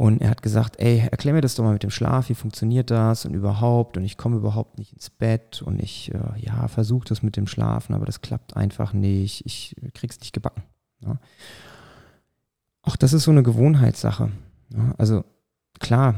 und 0.00 0.22
er 0.22 0.30
hat 0.30 0.40
gesagt, 0.40 0.80
ey, 0.80 1.06
erklär 1.10 1.34
mir 1.34 1.42
das 1.42 1.56
doch 1.56 1.64
mal 1.64 1.74
mit 1.74 1.82
dem 1.82 1.90
Schlaf, 1.90 2.30
wie 2.30 2.34
funktioniert 2.34 2.90
das 2.90 3.26
und 3.26 3.34
überhaupt 3.34 3.98
und 3.98 4.04
ich 4.06 4.16
komme 4.16 4.38
überhaupt 4.38 4.78
nicht 4.78 4.94
ins 4.94 5.10
Bett 5.10 5.60
und 5.60 5.78
ich, 5.78 6.10
äh, 6.14 6.40
ja, 6.40 6.68
versuche 6.68 7.06
das 7.06 7.22
mit 7.22 7.36
dem 7.36 7.46
Schlafen, 7.46 7.94
aber 7.94 8.06
das 8.06 8.22
klappt 8.22 8.56
einfach 8.56 8.94
nicht, 8.94 9.44
ich 9.44 9.76
krieg's 9.92 10.18
nicht 10.20 10.32
gebacken. 10.32 10.62
Ja. 11.00 11.18
Auch 12.80 12.96
das 12.96 13.12
ist 13.12 13.24
so 13.24 13.30
eine 13.30 13.42
Gewohnheitssache. 13.42 14.30
Ja. 14.72 14.94
Also 14.96 15.22
klar, 15.80 16.14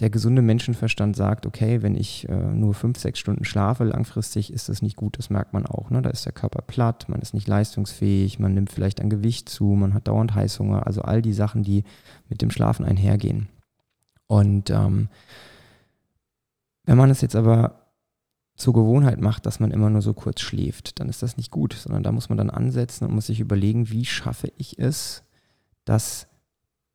der 0.00 0.10
gesunde 0.10 0.42
Menschenverstand 0.42 1.14
sagt, 1.14 1.46
okay, 1.46 1.82
wenn 1.82 1.94
ich 1.94 2.28
äh, 2.28 2.34
nur 2.34 2.74
fünf, 2.74 2.98
sechs 2.98 3.20
Stunden 3.20 3.44
schlafe, 3.44 3.84
langfristig 3.84 4.52
ist 4.52 4.68
das 4.68 4.82
nicht 4.82 4.96
gut, 4.96 5.18
das 5.18 5.30
merkt 5.30 5.52
man 5.52 5.66
auch. 5.66 5.90
Ne? 5.90 6.02
Da 6.02 6.10
ist 6.10 6.26
der 6.26 6.32
Körper 6.32 6.62
platt, 6.62 7.08
man 7.08 7.20
ist 7.20 7.32
nicht 7.32 7.46
leistungsfähig, 7.46 8.40
man 8.40 8.54
nimmt 8.54 8.72
vielleicht 8.72 9.00
an 9.00 9.10
Gewicht 9.10 9.48
zu, 9.48 9.64
man 9.64 9.94
hat 9.94 10.08
dauernd 10.08 10.34
Heißhunger, 10.34 10.86
also 10.86 11.02
all 11.02 11.22
die 11.22 11.32
Sachen, 11.32 11.62
die 11.62 11.84
mit 12.28 12.42
dem 12.42 12.50
Schlafen 12.50 12.84
einhergehen. 12.84 13.48
Und 14.26 14.70
ähm, 14.70 15.08
wenn 16.84 16.98
man 16.98 17.10
es 17.10 17.20
jetzt 17.20 17.36
aber 17.36 17.84
zur 18.56 18.74
Gewohnheit 18.74 19.20
macht, 19.20 19.46
dass 19.46 19.60
man 19.60 19.70
immer 19.70 19.90
nur 19.90 20.02
so 20.02 20.12
kurz 20.12 20.40
schläft, 20.40 20.98
dann 20.98 21.08
ist 21.08 21.22
das 21.22 21.36
nicht 21.36 21.50
gut, 21.50 21.72
sondern 21.72 22.02
da 22.02 22.12
muss 22.12 22.28
man 22.28 22.38
dann 22.38 22.50
ansetzen 22.50 23.04
und 23.04 23.14
muss 23.14 23.26
sich 23.26 23.40
überlegen, 23.40 23.90
wie 23.90 24.04
schaffe 24.04 24.52
ich 24.56 24.78
es, 24.78 25.24
dass 25.84 26.26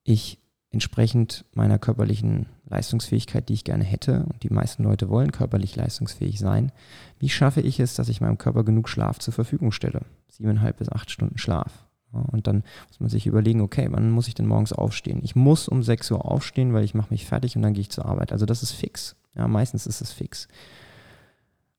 ich 0.04 0.39
entsprechend 0.72 1.46
meiner 1.54 1.80
körperlichen 1.80 2.46
Leistungsfähigkeit, 2.68 3.50
die 3.50 3.54
ich 3.54 3.64
gerne 3.64 3.84
hätte, 3.84 4.26
und 4.26 4.44
die 4.44 4.54
meisten 4.54 4.84
Leute 4.84 5.10
wollen 5.10 5.32
körperlich 5.32 5.76
leistungsfähig 5.76 6.40
sein, 6.40 6.72
wie 7.18 7.30
schaffe 7.30 7.62
ich 7.62 7.80
es, 7.80 7.96
dass 7.96 8.10
ich 8.10 8.22
meinem 8.22 8.38
Körper 8.38 8.64
genug 8.64 8.88
Schlaf 8.88 9.20
zur 9.20 9.34
Verfügung 9.34 9.72
stelle? 9.72 10.02
Siebeneinhalb 10.30 10.78
bis 10.78 10.90
acht 10.90 11.10
Stunden 11.10 11.38
Schlaf. 11.38 11.86
und 12.12 12.48
dann 12.48 12.64
muss 12.88 13.00
man 13.00 13.10
sich 13.10 13.28
überlegen, 13.28 13.62
okay, 13.62 13.88
wann 13.92 14.12
muss 14.12 14.28
ich 14.28 14.36
denn 14.36 14.48
morgens 14.48 14.74
aufstehen? 14.74 15.22
Ich 15.24 15.36
muss 15.36 15.68
um 15.68 15.84
6 15.84 16.12
Uhr 16.12 16.26
aufstehen, 16.26 16.74
weil 16.74 16.84
ich 16.84 16.96
mache 16.96 17.12
mich 17.12 17.26
fertig 17.26 17.56
und 17.56 17.62
dann 17.62 17.74
gehe 17.74 17.82
ich 17.82 17.92
zur 17.92 18.06
Arbeit. 18.06 18.32
Also 18.32 18.46
das 18.46 18.64
ist 18.64 18.72
fix. 18.72 19.16
Ja, 19.36 19.48
meistens 19.48 19.86
ist 19.86 20.02
es 20.02 20.12
fix. 20.12 20.48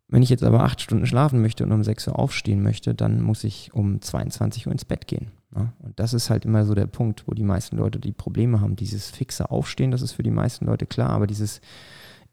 Wenn 0.08 0.22
ich 0.22 0.30
jetzt 0.30 0.42
aber 0.42 0.64
acht 0.64 0.80
Stunden 0.80 1.06
schlafen 1.06 1.40
möchte 1.40 1.64
und 1.64 1.70
um 1.70 1.84
6 1.84 2.08
Uhr 2.08 2.18
aufstehen 2.18 2.62
möchte, 2.62 2.94
dann 2.94 3.22
muss 3.22 3.44
ich 3.44 3.72
um 3.72 4.00
22 4.00 4.66
Uhr 4.66 4.72
ins 4.72 4.84
Bett 4.84 5.06
gehen. 5.06 5.30
Ja? 5.54 5.72
Und 5.80 5.98
das 5.98 6.14
ist 6.14 6.30
halt 6.30 6.44
immer 6.44 6.64
so 6.64 6.74
der 6.74 6.86
Punkt, 6.86 7.26
wo 7.26 7.32
die 7.32 7.42
meisten 7.44 7.76
Leute 7.76 7.98
die 7.98 8.12
Probleme 8.12 8.60
haben. 8.60 8.76
Dieses 8.76 9.10
fixe 9.10 9.50
Aufstehen, 9.50 9.90
das 9.90 10.02
ist 10.02 10.12
für 10.12 10.22
die 10.22 10.30
meisten 10.30 10.66
Leute 10.66 10.86
klar, 10.86 11.10
aber 11.10 11.26
dieses, 11.26 11.60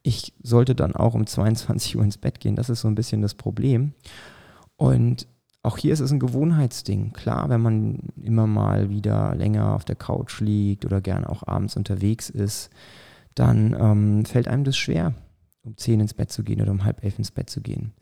ich 0.03 0.33
sollte 0.41 0.75
dann 0.75 0.95
auch 0.95 1.13
um 1.13 1.25
22 1.27 1.97
Uhr 1.97 2.03
ins 2.03 2.17
Bett 2.17 2.39
gehen, 2.39 2.55
das 2.55 2.69
ist 2.69 2.81
so 2.81 2.87
ein 2.87 2.95
bisschen 2.95 3.21
das 3.21 3.33
Problem. 3.33 3.93
Und 4.75 5.27
auch 5.63 5.77
hier 5.77 5.91
ist 5.91 5.99
es 5.99 6.11
ein 6.11 6.19
Gewohnheitsding. 6.19 7.11
Klar, 7.13 7.49
wenn 7.49 7.61
man 7.61 7.99
immer 8.21 8.47
mal 8.47 8.89
wieder 8.89 9.35
länger 9.35 9.73
auf 9.73 9.83
der 9.83 9.95
Couch 9.95 10.39
liegt 10.39 10.85
oder 10.85 11.01
gerne 11.01 11.27
auch 11.27 11.45
abends 11.45 11.75
unterwegs 11.75 12.29
ist, 12.29 12.69
dann 13.35 13.75
ähm, 13.77 14.25
fällt 14.25 14.47
einem 14.47 14.63
das 14.63 14.77
schwer, 14.77 15.13
um 15.63 15.75
zehn 15.75 15.99
ins 15.99 16.13
Bett 16.13 16.31
zu 16.31 16.43
gehen 16.43 16.61
oder 16.61 16.71
um 16.71 16.85
halb 16.85 17.03
elf 17.03 17.17
ins 17.17 17.31
Bett 17.31 17.49
zu 17.49 17.61
gehen. 17.61 17.93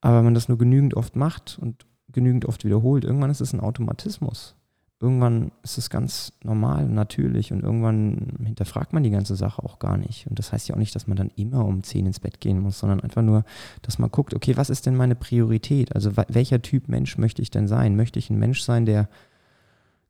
Aber 0.00 0.18
wenn 0.18 0.24
man 0.24 0.34
das 0.34 0.48
nur 0.48 0.58
genügend 0.58 0.94
oft 0.94 1.14
macht 1.14 1.58
und 1.60 1.86
genügend 2.14 2.46
oft 2.46 2.64
wiederholt, 2.64 3.04
irgendwann 3.04 3.30
ist 3.30 3.40
es 3.40 3.52
ein 3.52 3.60
Automatismus. 3.60 4.54
Irgendwann 5.00 5.50
ist 5.62 5.76
es 5.76 5.90
ganz 5.90 6.32
normal, 6.42 6.88
natürlich 6.88 7.52
und 7.52 7.62
irgendwann 7.62 8.38
hinterfragt 8.42 8.94
man 8.94 9.02
die 9.02 9.10
ganze 9.10 9.36
Sache 9.36 9.62
auch 9.62 9.78
gar 9.78 9.98
nicht. 9.98 10.26
Und 10.28 10.38
das 10.38 10.52
heißt 10.52 10.68
ja 10.68 10.74
auch 10.74 10.78
nicht, 10.78 10.94
dass 10.94 11.06
man 11.06 11.16
dann 11.16 11.30
immer 11.36 11.64
um 11.66 11.82
zehn 11.82 12.06
ins 12.06 12.20
Bett 12.20 12.40
gehen 12.40 12.60
muss, 12.60 12.78
sondern 12.78 13.00
einfach 13.00 13.20
nur, 13.20 13.44
dass 13.82 13.98
man 13.98 14.10
guckt, 14.10 14.32
okay, 14.32 14.56
was 14.56 14.70
ist 14.70 14.86
denn 14.86 14.96
meine 14.96 15.14
Priorität? 15.16 15.94
Also 15.94 16.12
welcher 16.28 16.62
Typ 16.62 16.88
Mensch 16.88 17.18
möchte 17.18 17.42
ich 17.42 17.50
denn 17.50 17.68
sein? 17.68 17.96
Möchte 17.96 18.18
ich 18.18 18.30
ein 18.30 18.38
Mensch 18.38 18.62
sein, 18.62 18.86
der 18.86 19.10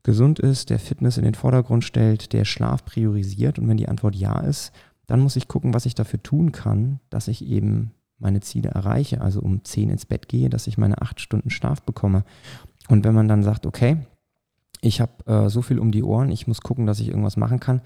gesund 0.04 0.38
ist, 0.38 0.70
der 0.70 0.78
Fitness 0.78 1.16
in 1.16 1.25
den 1.25 1.34
Vordergrund 1.34 1.82
stellt, 1.82 2.32
der 2.32 2.44
Schlaf 2.44 2.84
priorisiert? 2.84 3.58
Und 3.58 3.66
wenn 3.68 3.78
die 3.78 3.88
Antwort 3.88 4.14
ja 4.14 4.38
ist, 4.40 4.70
dann 5.06 5.20
muss 5.20 5.34
ich 5.34 5.49
gucken, 5.49 5.75
was 5.75 5.87
ich 5.87 5.94
dafür 5.94 6.23
tun 6.23 6.52
kann, 6.52 7.00
dass 7.11 7.26
ich 7.26 7.44
eben 7.44 7.92
meine 8.18 8.40
Ziele 8.40 8.71
erreiche, 8.71 9.21
also 9.21 9.40
um 9.40 9.64
10 9.64 9.90
ins 9.90 10.06
Bett 10.06 10.28
gehe, 10.28 10.49
dass 10.49 10.66
ich 10.66 10.78
meine 10.78 11.00
acht 11.02 11.21
Stunden 11.21 11.50
Schlaf 11.50 11.83
bekomme. 11.83 12.25
Und 12.88 13.04
wenn 13.04 13.14
man 13.14 13.28
dann 13.28 13.42
sagt, 13.42 13.66
okay, 13.66 13.99
ich 14.80 15.00
habe 15.00 15.12
äh, 15.26 15.49
so 15.49 15.62
viel 15.62 15.78
um 15.78 15.92
die 15.92 16.02
Ohren, 16.02 16.30
ich 16.30 16.47
muss 16.47 16.61
gucken, 16.61 16.87
dass 16.87 17.00
ich 17.00 17.09
irgendwas 17.09 17.37
machen 17.37 17.61
kann, 17.61 17.80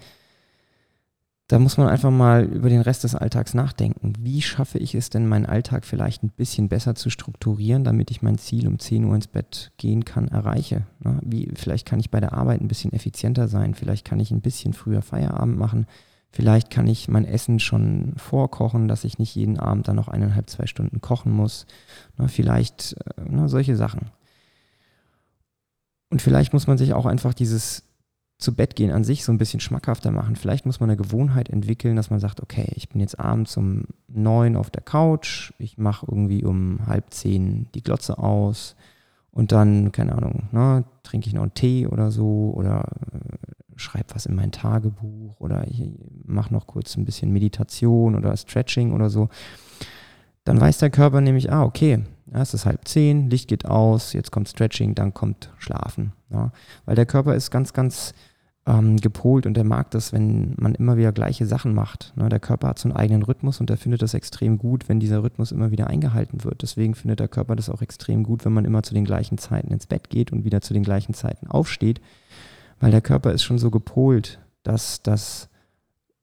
da 1.49 1.57
muss 1.57 1.77
man 1.77 1.87
einfach 1.87 2.11
mal 2.11 2.43
über 2.43 2.69
den 2.69 2.81
Rest 2.81 3.03
des 3.03 3.15
Alltags 3.15 3.55
nachdenken. 3.55 4.13
Wie 4.19 4.39
schaffe 4.39 4.77
ich 4.77 4.93
es 4.93 5.09
denn, 5.09 5.27
meinen 5.27 5.47
Alltag 5.47 5.83
vielleicht 5.83 6.21
ein 6.21 6.29
bisschen 6.29 6.69
besser 6.69 6.93
zu 6.93 7.09
strukturieren, 7.09 7.83
damit 7.83 8.11
ich 8.11 8.21
mein 8.21 8.37
Ziel 8.37 8.67
um 8.67 8.77
10 8.77 9.03
Uhr 9.05 9.15
ins 9.15 9.25
Bett 9.25 9.71
gehen 9.77 10.05
kann, 10.05 10.27
erreiche? 10.27 10.85
Ne? 11.03 11.19
Wie, 11.23 11.51
vielleicht 11.55 11.87
kann 11.87 11.99
ich 11.99 12.11
bei 12.11 12.19
der 12.19 12.33
Arbeit 12.33 12.61
ein 12.61 12.67
bisschen 12.67 12.93
effizienter 12.93 13.47
sein, 13.47 13.73
vielleicht 13.73 14.05
kann 14.05 14.19
ich 14.19 14.29
ein 14.29 14.41
bisschen 14.41 14.73
früher 14.73 15.01
Feierabend 15.01 15.57
machen, 15.57 15.87
Vielleicht 16.31 16.69
kann 16.69 16.87
ich 16.87 17.07
mein 17.07 17.25
Essen 17.25 17.59
schon 17.59 18.13
vorkochen, 18.17 18.87
dass 18.87 19.03
ich 19.03 19.17
nicht 19.17 19.33
jeden 19.35 19.57
Abend 19.57 19.87
dann 19.87 19.95
noch 19.95 20.07
eineinhalb, 20.07 20.49
zwei 20.49 20.67
Stunden 20.67 21.01
kochen 21.01 21.31
muss. 21.31 21.65
Na, 22.17 22.27
vielleicht 22.27 22.95
na, 23.27 23.45
äh, 23.45 23.49
solche 23.49 23.75
Sachen. 23.75 24.11
Und 26.11 26.21
vielleicht 26.21 26.53
muss 26.53 26.67
man 26.67 26.77
sich 26.77 26.93
auch 26.93 27.05
einfach 27.05 27.33
dieses 27.33 27.83
zu 28.39 28.55
Bett 28.55 28.75
gehen 28.75 28.91
an 28.91 29.03
sich 29.03 29.25
so 29.25 29.33
ein 29.33 29.37
bisschen 29.37 29.59
schmackhafter 29.59 30.11
machen. 30.11 30.37
Vielleicht 30.37 30.65
muss 30.65 30.79
man 30.79 30.89
eine 30.89 30.97
Gewohnheit 30.97 31.49
entwickeln, 31.49 31.97
dass 31.97 32.09
man 32.09 32.21
sagt, 32.21 32.41
okay, 32.41 32.71
ich 32.75 32.87
bin 32.87 33.01
jetzt 33.01 33.19
abends 33.19 33.57
um 33.57 33.83
neun 34.07 34.55
auf 34.55 34.69
der 34.69 34.81
Couch, 34.81 35.51
ich 35.57 35.77
mache 35.77 36.05
irgendwie 36.09 36.45
um 36.45 36.87
halb 36.87 37.13
zehn 37.13 37.67
die 37.75 37.83
Glotze 37.83 38.17
aus 38.17 38.77
und 39.31 39.51
dann, 39.51 39.91
keine 39.91 40.15
Ahnung, 40.15 40.47
ne, 40.51 40.85
trinke 41.03 41.27
ich 41.27 41.33
noch 41.33 41.41
einen 41.41 41.53
Tee 41.53 41.85
oder 41.85 42.11
so 42.11 42.53
oder 42.55 42.85
äh, 43.11 43.58
schreibe 43.81 44.15
was 44.15 44.25
in 44.25 44.35
mein 44.35 44.51
Tagebuch 44.51 45.39
oder 45.39 45.67
ich 45.67 45.83
mache 46.25 46.53
noch 46.53 46.67
kurz 46.67 46.95
ein 46.97 47.05
bisschen 47.05 47.31
Meditation 47.31 48.15
oder 48.15 48.35
Stretching 48.35 48.93
oder 48.93 49.09
so, 49.09 49.29
dann 50.43 50.59
weiß 50.59 50.79
der 50.79 50.89
Körper 50.89 51.21
nämlich, 51.21 51.51
ah, 51.51 51.63
okay, 51.63 52.03
ja, 52.31 52.41
es 52.41 52.53
ist 52.53 52.65
halb 52.65 52.87
zehn, 52.87 53.29
Licht 53.29 53.47
geht 53.47 53.65
aus, 53.65 54.13
jetzt 54.13 54.31
kommt 54.31 54.49
Stretching, 54.49 54.95
dann 54.95 55.13
kommt 55.13 55.51
Schlafen. 55.57 56.13
Ja. 56.29 56.51
Weil 56.85 56.95
der 56.95 57.05
Körper 57.05 57.35
ist 57.35 57.51
ganz, 57.51 57.73
ganz 57.73 58.13
ähm, 58.65 58.97
gepolt 58.97 59.45
und 59.45 59.55
der 59.55 59.63
mag 59.63 59.89
das, 59.91 60.13
wenn 60.13 60.53
man 60.57 60.75
immer 60.75 60.95
wieder 60.95 61.11
gleiche 61.11 61.45
Sachen 61.45 61.73
macht. 61.73 62.13
Ne? 62.15 62.29
Der 62.29 62.39
Körper 62.39 62.67
hat 62.69 62.79
so 62.79 62.87
einen 62.87 62.97
eigenen 62.97 63.23
Rhythmus 63.23 63.59
und 63.59 63.69
der 63.69 63.77
findet 63.77 64.01
das 64.01 64.13
extrem 64.13 64.57
gut, 64.57 64.87
wenn 64.87 64.99
dieser 64.99 65.23
Rhythmus 65.23 65.51
immer 65.51 65.71
wieder 65.71 65.87
eingehalten 65.87 66.43
wird. 66.43 66.61
Deswegen 66.61 66.93
findet 66.93 67.19
der 67.19 67.27
Körper 67.27 67.55
das 67.55 67.69
auch 67.69 67.81
extrem 67.81 68.23
gut, 68.23 68.45
wenn 68.45 68.53
man 68.53 68.65
immer 68.65 68.83
zu 68.83 68.93
den 68.93 69.05
gleichen 69.05 69.37
Zeiten 69.37 69.71
ins 69.71 69.87
Bett 69.87 70.09
geht 70.09 70.31
und 70.31 70.45
wieder 70.45 70.61
zu 70.61 70.73
den 70.73 70.83
gleichen 70.83 71.13
Zeiten 71.13 71.47
aufsteht, 71.47 71.99
weil 72.79 72.91
der 72.91 73.01
Körper 73.01 73.31
ist 73.31 73.43
schon 73.43 73.57
so 73.57 73.71
gepolt, 73.71 74.39
dass 74.63 75.01
das 75.01 75.49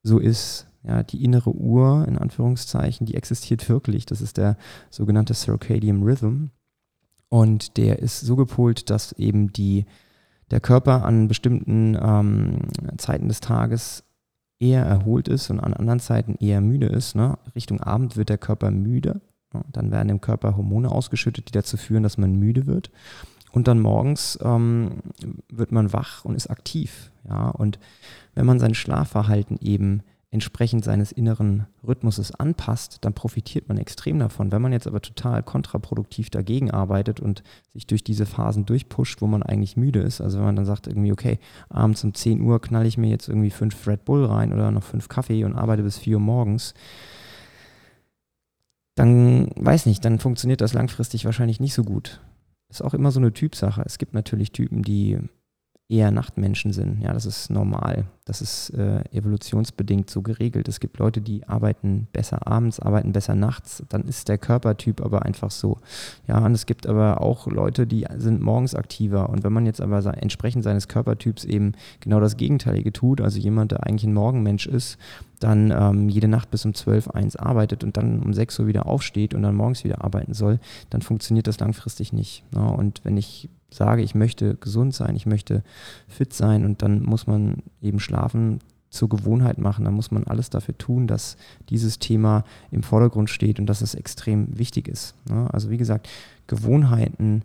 so 0.02 0.18
ist. 0.18 0.66
Ja, 0.82 1.02
die 1.02 1.25
innere 1.25 1.50
Uhr, 1.50 2.06
in 2.06 2.16
Anführungszeichen, 2.16 3.06
die 3.06 3.16
existiert 3.16 3.68
wirklich. 3.68 4.06
Das 4.06 4.20
ist 4.20 4.36
der 4.36 4.56
sogenannte 4.88 5.34
Circadian 5.34 6.04
Rhythm. 6.04 6.46
Und 7.28 7.76
der 7.76 7.98
ist 7.98 8.20
so 8.20 8.36
gepolt, 8.36 8.88
dass 8.88 9.10
eben 9.12 9.52
die, 9.52 9.84
der 10.52 10.60
Körper 10.60 11.04
an 11.04 11.26
bestimmten 11.26 11.98
ähm, 12.00 12.68
Zeiten 12.98 13.26
des 13.26 13.40
Tages 13.40 14.04
eher 14.60 14.84
erholt 14.84 15.26
ist 15.26 15.50
und 15.50 15.58
an 15.58 15.75
anderen 15.75 15.98
Zeiten 15.98 16.36
eher 16.36 16.60
müde 16.60 16.86
ist. 16.86 17.16
Ne? 17.16 17.36
Richtung 17.56 17.80
Abend 17.80 18.16
wird 18.16 18.28
der 18.28 18.38
Körper 18.38 18.70
müde. 18.70 19.20
Dann 19.72 19.90
werden 19.90 20.08
im 20.08 20.20
Körper 20.20 20.56
Hormone 20.56 20.90
ausgeschüttet, 20.90 21.48
die 21.48 21.52
dazu 21.52 21.76
führen, 21.76 22.02
dass 22.02 22.18
man 22.18 22.36
müde 22.36 22.66
wird. 22.66 22.90
Und 23.56 23.68
dann 23.68 23.80
morgens 23.80 24.38
ähm, 24.42 24.98
wird 25.48 25.72
man 25.72 25.94
wach 25.94 26.26
und 26.26 26.34
ist 26.34 26.50
aktiv. 26.50 27.10
Ja? 27.26 27.48
Und 27.48 27.78
wenn 28.34 28.44
man 28.44 28.60
sein 28.60 28.75
Schlafverhalten 28.75 29.56
eben 29.62 30.02
entsprechend 30.30 30.84
seines 30.84 31.10
inneren 31.10 31.64
Rhythmuses 31.82 32.32
anpasst, 32.32 32.98
dann 33.00 33.14
profitiert 33.14 33.66
man 33.68 33.78
extrem 33.78 34.18
davon. 34.18 34.52
Wenn 34.52 34.60
man 34.60 34.75
jetzt 34.75 34.86
aber 34.86 35.00
total 35.00 35.42
kontraproduktiv 35.42 36.28
dagegen 36.28 36.70
arbeitet 36.70 37.18
und 37.18 37.42
sich 37.72 37.86
durch 37.86 38.04
diese 38.04 38.26
Phasen 38.26 38.66
durchpusht, 38.66 39.22
wo 39.22 39.26
man 39.26 39.42
eigentlich 39.42 39.78
müde 39.78 40.00
ist, 40.00 40.20
also 40.20 40.36
wenn 40.36 40.44
man 40.44 40.56
dann 40.56 40.66
sagt 40.66 40.86
irgendwie, 40.86 41.12
okay, 41.12 41.38
abends 41.70 42.04
um 42.04 42.12
10 42.12 42.42
Uhr 42.42 42.60
knall 42.60 42.84
ich 42.84 42.98
mir 42.98 43.08
jetzt 43.08 43.26
irgendwie 43.26 43.48
fünf 43.48 43.86
Red 43.86 44.04
Bull 44.04 44.26
rein 44.26 44.52
oder 44.52 44.70
noch 44.70 44.84
fünf 44.84 45.08
Kaffee 45.08 45.44
und 45.44 45.56
arbeite 45.56 45.82
bis 45.82 45.96
4 45.96 46.16
Uhr 46.18 46.22
morgens, 46.22 46.75
dann 48.96 49.48
weiß 49.56 49.86
nicht, 49.86 50.04
dann 50.04 50.18
funktioniert 50.18 50.60
das 50.60 50.75
langfristig 50.75 51.25
wahrscheinlich 51.25 51.58
nicht 51.58 51.72
so 51.72 51.84
gut 51.84 52.20
ist 52.68 52.82
auch 52.82 52.94
immer 52.94 53.11
so 53.11 53.20
eine 53.20 53.32
Typsache. 53.32 53.82
Es 53.85 53.99
gibt 53.99 54.14
natürlich 54.14 54.52
Typen, 54.52 54.82
die 54.82 55.18
eher 55.88 56.11
Nachtmenschen 56.11 56.73
sind. 56.73 57.00
Ja, 57.00 57.12
das 57.12 57.26
ist 57.26 57.49
normal. 57.49 58.06
Das 58.25 58.42
ist 58.42 58.70
äh, 58.70 59.04
evolutionsbedingt 59.12 60.11
so 60.11 60.20
geregelt. 60.20 60.66
Es 60.66 60.80
gibt 60.80 60.99
Leute, 60.99 61.20
die 61.20 61.46
arbeiten 61.46 62.08
besser 62.12 62.46
abends, 62.46 62.80
arbeiten 62.80 63.12
besser 63.12 63.37
nachts. 63.37 63.85
Dann 63.88 64.02
ist 64.02 64.28
der 64.28 64.38
Körpertyp 64.38 65.00
aber 65.00 65.25
einfach 65.25 65.52
so. 65.52 65.78
Ja, 66.26 66.44
und 66.44 66.52
es 66.52 66.66
gibt 66.66 66.88
aber 66.88 67.20
auch 67.20 67.46
Leute, 67.46 67.87
die 67.87 68.04
sind 68.16 68.42
morgens 68.42 68.75
aktiver. 68.75 69.30
Und 69.30 69.44
wenn 69.44 69.52
man 69.52 69.64
jetzt 69.64 69.80
aber 69.80 70.02
entsprechend 70.20 70.64
seines 70.64 70.88
Körpertyps 70.88 71.44
eben 71.44 71.73
genau 72.00 72.18
das 72.18 72.37
Gegenteilige 72.37 72.92
tut, 72.92 73.20
also 73.20 73.38
jemand, 73.38 73.70
der 73.70 73.87
eigentlich 73.87 74.04
ein 74.04 74.14
Morgenmensch 74.14 74.66
ist, 74.66 74.99
dann 75.40 75.70
ähm, 75.70 76.08
jede 76.08 76.28
Nacht 76.28 76.50
bis 76.50 76.64
um 76.64 76.74
12, 76.74 77.08
1 77.08 77.36
arbeitet 77.36 77.84
und 77.84 77.96
dann 77.96 78.22
um 78.22 78.32
6 78.32 78.58
Uhr 78.60 78.66
wieder 78.66 78.86
aufsteht 78.86 79.34
und 79.34 79.42
dann 79.42 79.54
morgens 79.54 79.84
wieder 79.84 80.02
arbeiten 80.04 80.34
soll, 80.34 80.58
dann 80.90 81.02
funktioniert 81.02 81.46
das 81.46 81.60
langfristig 81.60 82.12
nicht. 82.12 82.44
Ne? 82.52 82.66
Und 82.70 83.00
wenn 83.04 83.16
ich 83.16 83.48
sage, 83.70 84.02
ich 84.02 84.14
möchte 84.14 84.54
gesund 84.56 84.94
sein, 84.94 85.16
ich 85.16 85.26
möchte 85.26 85.62
fit 86.08 86.32
sein 86.32 86.64
und 86.64 86.82
dann 86.82 87.02
muss 87.02 87.26
man 87.26 87.62
eben 87.82 88.00
schlafen 88.00 88.60
zur 88.90 89.08
Gewohnheit 89.08 89.58
machen, 89.58 89.84
dann 89.84 89.94
muss 89.94 90.10
man 90.10 90.24
alles 90.24 90.50
dafür 90.50 90.76
tun, 90.78 91.06
dass 91.06 91.36
dieses 91.68 91.98
Thema 91.98 92.44
im 92.70 92.82
Vordergrund 92.82 93.28
steht 93.28 93.60
und 93.60 93.66
dass 93.66 93.82
es 93.82 93.94
extrem 93.94 94.58
wichtig 94.58 94.88
ist. 94.88 95.14
Ne? 95.28 95.48
Also 95.52 95.70
wie 95.70 95.76
gesagt, 95.76 96.08
Gewohnheiten, 96.46 97.42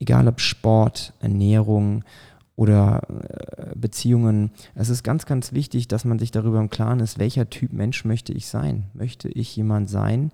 egal 0.00 0.28
ob 0.28 0.40
Sport, 0.40 1.14
Ernährung, 1.20 2.04
oder 2.56 3.02
äh, 3.56 3.74
Beziehungen. 3.76 4.50
Es 4.74 4.88
ist 4.88 5.02
ganz, 5.02 5.26
ganz 5.26 5.52
wichtig, 5.52 5.88
dass 5.88 6.04
man 6.04 6.18
sich 6.18 6.30
darüber 6.30 6.60
im 6.60 6.70
Klaren 6.70 7.00
ist, 7.00 7.18
welcher 7.18 7.48
Typ 7.48 7.72
Mensch 7.72 8.04
möchte 8.04 8.32
ich 8.32 8.46
sein? 8.46 8.84
Möchte 8.94 9.28
ich 9.28 9.54
jemand 9.56 9.88
sein, 9.88 10.32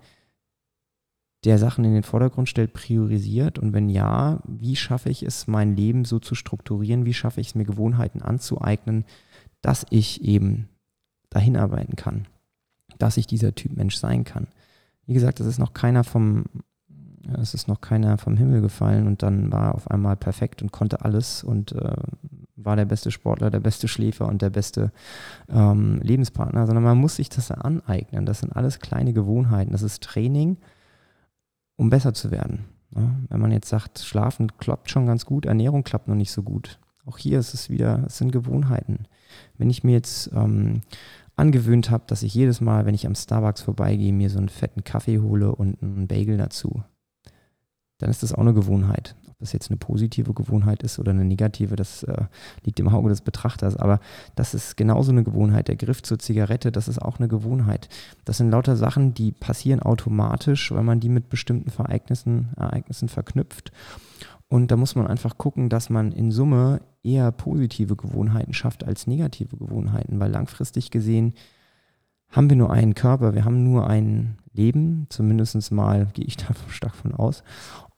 der 1.45 1.57
Sachen 1.57 1.85
in 1.85 1.93
den 1.93 2.03
Vordergrund 2.03 2.49
stellt, 2.49 2.73
priorisiert? 2.73 3.57
Und 3.59 3.73
wenn 3.73 3.89
ja, 3.89 4.41
wie 4.45 4.75
schaffe 4.75 5.09
ich 5.09 5.23
es, 5.23 5.47
mein 5.47 5.75
Leben 5.75 6.05
so 6.05 6.19
zu 6.19 6.35
strukturieren? 6.35 7.05
Wie 7.05 7.13
schaffe 7.13 7.39
ich 7.39 7.47
es, 7.47 7.55
mir 7.55 7.65
Gewohnheiten 7.65 8.21
anzueignen, 8.21 9.05
dass 9.61 9.85
ich 9.89 10.21
eben 10.23 10.67
dahin 11.29 11.55
arbeiten 11.55 11.95
kann? 11.95 12.27
Dass 12.97 13.17
ich 13.17 13.27
dieser 13.27 13.55
Typ 13.55 13.77
Mensch 13.77 13.95
sein 13.95 14.25
kann? 14.25 14.47
Wie 15.05 15.13
gesagt, 15.13 15.39
es 15.39 15.47
ist 15.47 15.59
noch 15.59 15.73
keiner 15.73 16.03
vom 16.03 16.45
es 17.39 17.53
ist 17.53 17.67
noch 17.67 17.81
keiner 17.81 18.17
vom 18.17 18.37
Himmel 18.37 18.61
gefallen 18.61 19.07
und 19.07 19.23
dann 19.23 19.51
war 19.51 19.75
auf 19.75 19.89
einmal 19.89 20.15
perfekt 20.15 20.61
und 20.61 20.71
konnte 20.71 21.03
alles 21.03 21.43
und 21.43 21.71
äh, 21.73 21.95
war 22.55 22.75
der 22.75 22.85
beste 22.85 23.11
Sportler, 23.11 23.49
der 23.49 23.59
beste 23.59 23.87
Schläfer 23.87 24.27
und 24.27 24.41
der 24.41 24.49
beste 24.49 24.91
ähm, 25.47 25.99
Lebenspartner, 26.01 26.65
sondern 26.65 26.83
man 26.83 26.97
muss 26.97 27.15
sich 27.15 27.29
das 27.29 27.51
aneignen. 27.51 28.25
Das 28.25 28.39
sind 28.39 28.55
alles 28.55 28.79
kleine 28.79 29.13
Gewohnheiten. 29.13 29.71
Das 29.71 29.81
ist 29.81 30.03
Training, 30.03 30.57
um 31.75 31.89
besser 31.89 32.13
zu 32.13 32.31
werden. 32.31 32.65
Ja, 32.95 33.15
wenn 33.29 33.39
man 33.39 33.51
jetzt 33.51 33.69
sagt, 33.69 33.99
Schlafen 33.99 34.57
klappt 34.57 34.89
schon 34.89 35.05
ganz 35.05 35.25
gut, 35.25 35.45
Ernährung 35.45 35.83
klappt 35.83 36.07
noch 36.07 36.15
nicht 36.15 36.31
so 36.31 36.43
gut. 36.43 36.79
Auch 37.05 37.17
hier 37.17 37.39
ist 37.39 37.53
es 37.53 37.69
wieder, 37.69 38.03
es 38.07 38.17
sind 38.17 38.31
Gewohnheiten. 38.31 39.05
Wenn 39.57 39.69
ich 39.69 39.83
mir 39.83 39.93
jetzt 39.93 40.31
ähm, 40.33 40.81
angewöhnt 41.35 41.89
habe, 41.89 42.03
dass 42.07 42.23
ich 42.23 42.33
jedes 42.33 42.61
Mal, 42.61 42.85
wenn 42.85 42.95
ich 42.95 43.07
am 43.07 43.15
Starbucks 43.15 43.61
vorbeigehe, 43.61 44.11
mir 44.13 44.29
so 44.29 44.39
einen 44.39 44.49
fetten 44.49 44.83
Kaffee 44.83 45.19
hole 45.19 45.55
und 45.55 45.81
einen 45.81 46.07
Bagel 46.07 46.37
dazu, 46.37 46.83
dann 47.99 48.09
ist 48.09 48.23
das 48.23 48.33
auch 48.33 48.39
eine 48.39 48.53
Gewohnheit. 48.53 49.15
Ob 49.29 49.37
das 49.39 49.53
jetzt 49.53 49.69
eine 49.69 49.77
positive 49.77 50.33
Gewohnheit 50.33 50.83
ist 50.83 50.99
oder 50.99 51.11
eine 51.11 51.25
negative, 51.25 51.75
das 51.75 52.03
äh, 52.03 52.25
liegt 52.63 52.79
im 52.79 52.87
Auge 52.87 53.09
des 53.09 53.21
Betrachters. 53.21 53.75
Aber 53.75 53.99
das 54.35 54.53
ist 54.53 54.77
genauso 54.77 55.11
eine 55.11 55.23
Gewohnheit. 55.23 55.67
Der 55.67 55.75
Griff 55.75 56.01
zur 56.01 56.17
Zigarette, 56.17 56.71
das 56.71 56.87
ist 56.87 57.01
auch 57.01 57.19
eine 57.19 57.27
Gewohnheit. 57.27 57.89
Das 58.25 58.37
sind 58.37 58.51
lauter 58.51 58.75
Sachen, 58.75 59.13
die 59.13 59.31
passieren 59.31 59.81
automatisch, 59.81 60.71
weil 60.71 60.83
man 60.83 60.99
die 60.99 61.09
mit 61.09 61.29
bestimmten 61.29 61.69
Ereignissen, 61.77 62.49
Ereignissen 62.55 63.09
verknüpft. 63.09 63.71
Und 64.47 64.71
da 64.71 64.77
muss 64.77 64.95
man 64.95 65.05
einfach 65.05 65.37
gucken, 65.37 65.69
dass 65.69 65.89
man 65.89 66.11
in 66.11 66.31
Summe 66.31 66.81
eher 67.03 67.31
positive 67.31 67.95
Gewohnheiten 67.95 68.53
schafft 68.53 68.83
als 68.83 69.07
negative 69.07 69.57
Gewohnheiten, 69.57 70.19
weil 70.19 70.31
langfristig 70.31 70.89
gesehen 70.89 71.33
haben 72.29 72.49
wir 72.49 72.57
nur 72.57 72.71
einen 72.71 72.93
Körper, 72.93 73.33
wir 73.33 73.45
haben 73.45 73.63
nur 73.63 73.87
ein 73.87 74.37
Leben, 74.53 75.07
zumindest 75.09 75.71
mal 75.71 76.07
gehe 76.13 76.25
ich 76.25 76.37
da 76.37 76.47
stark 76.69 76.95
von 76.95 77.13
aus. 77.13 77.43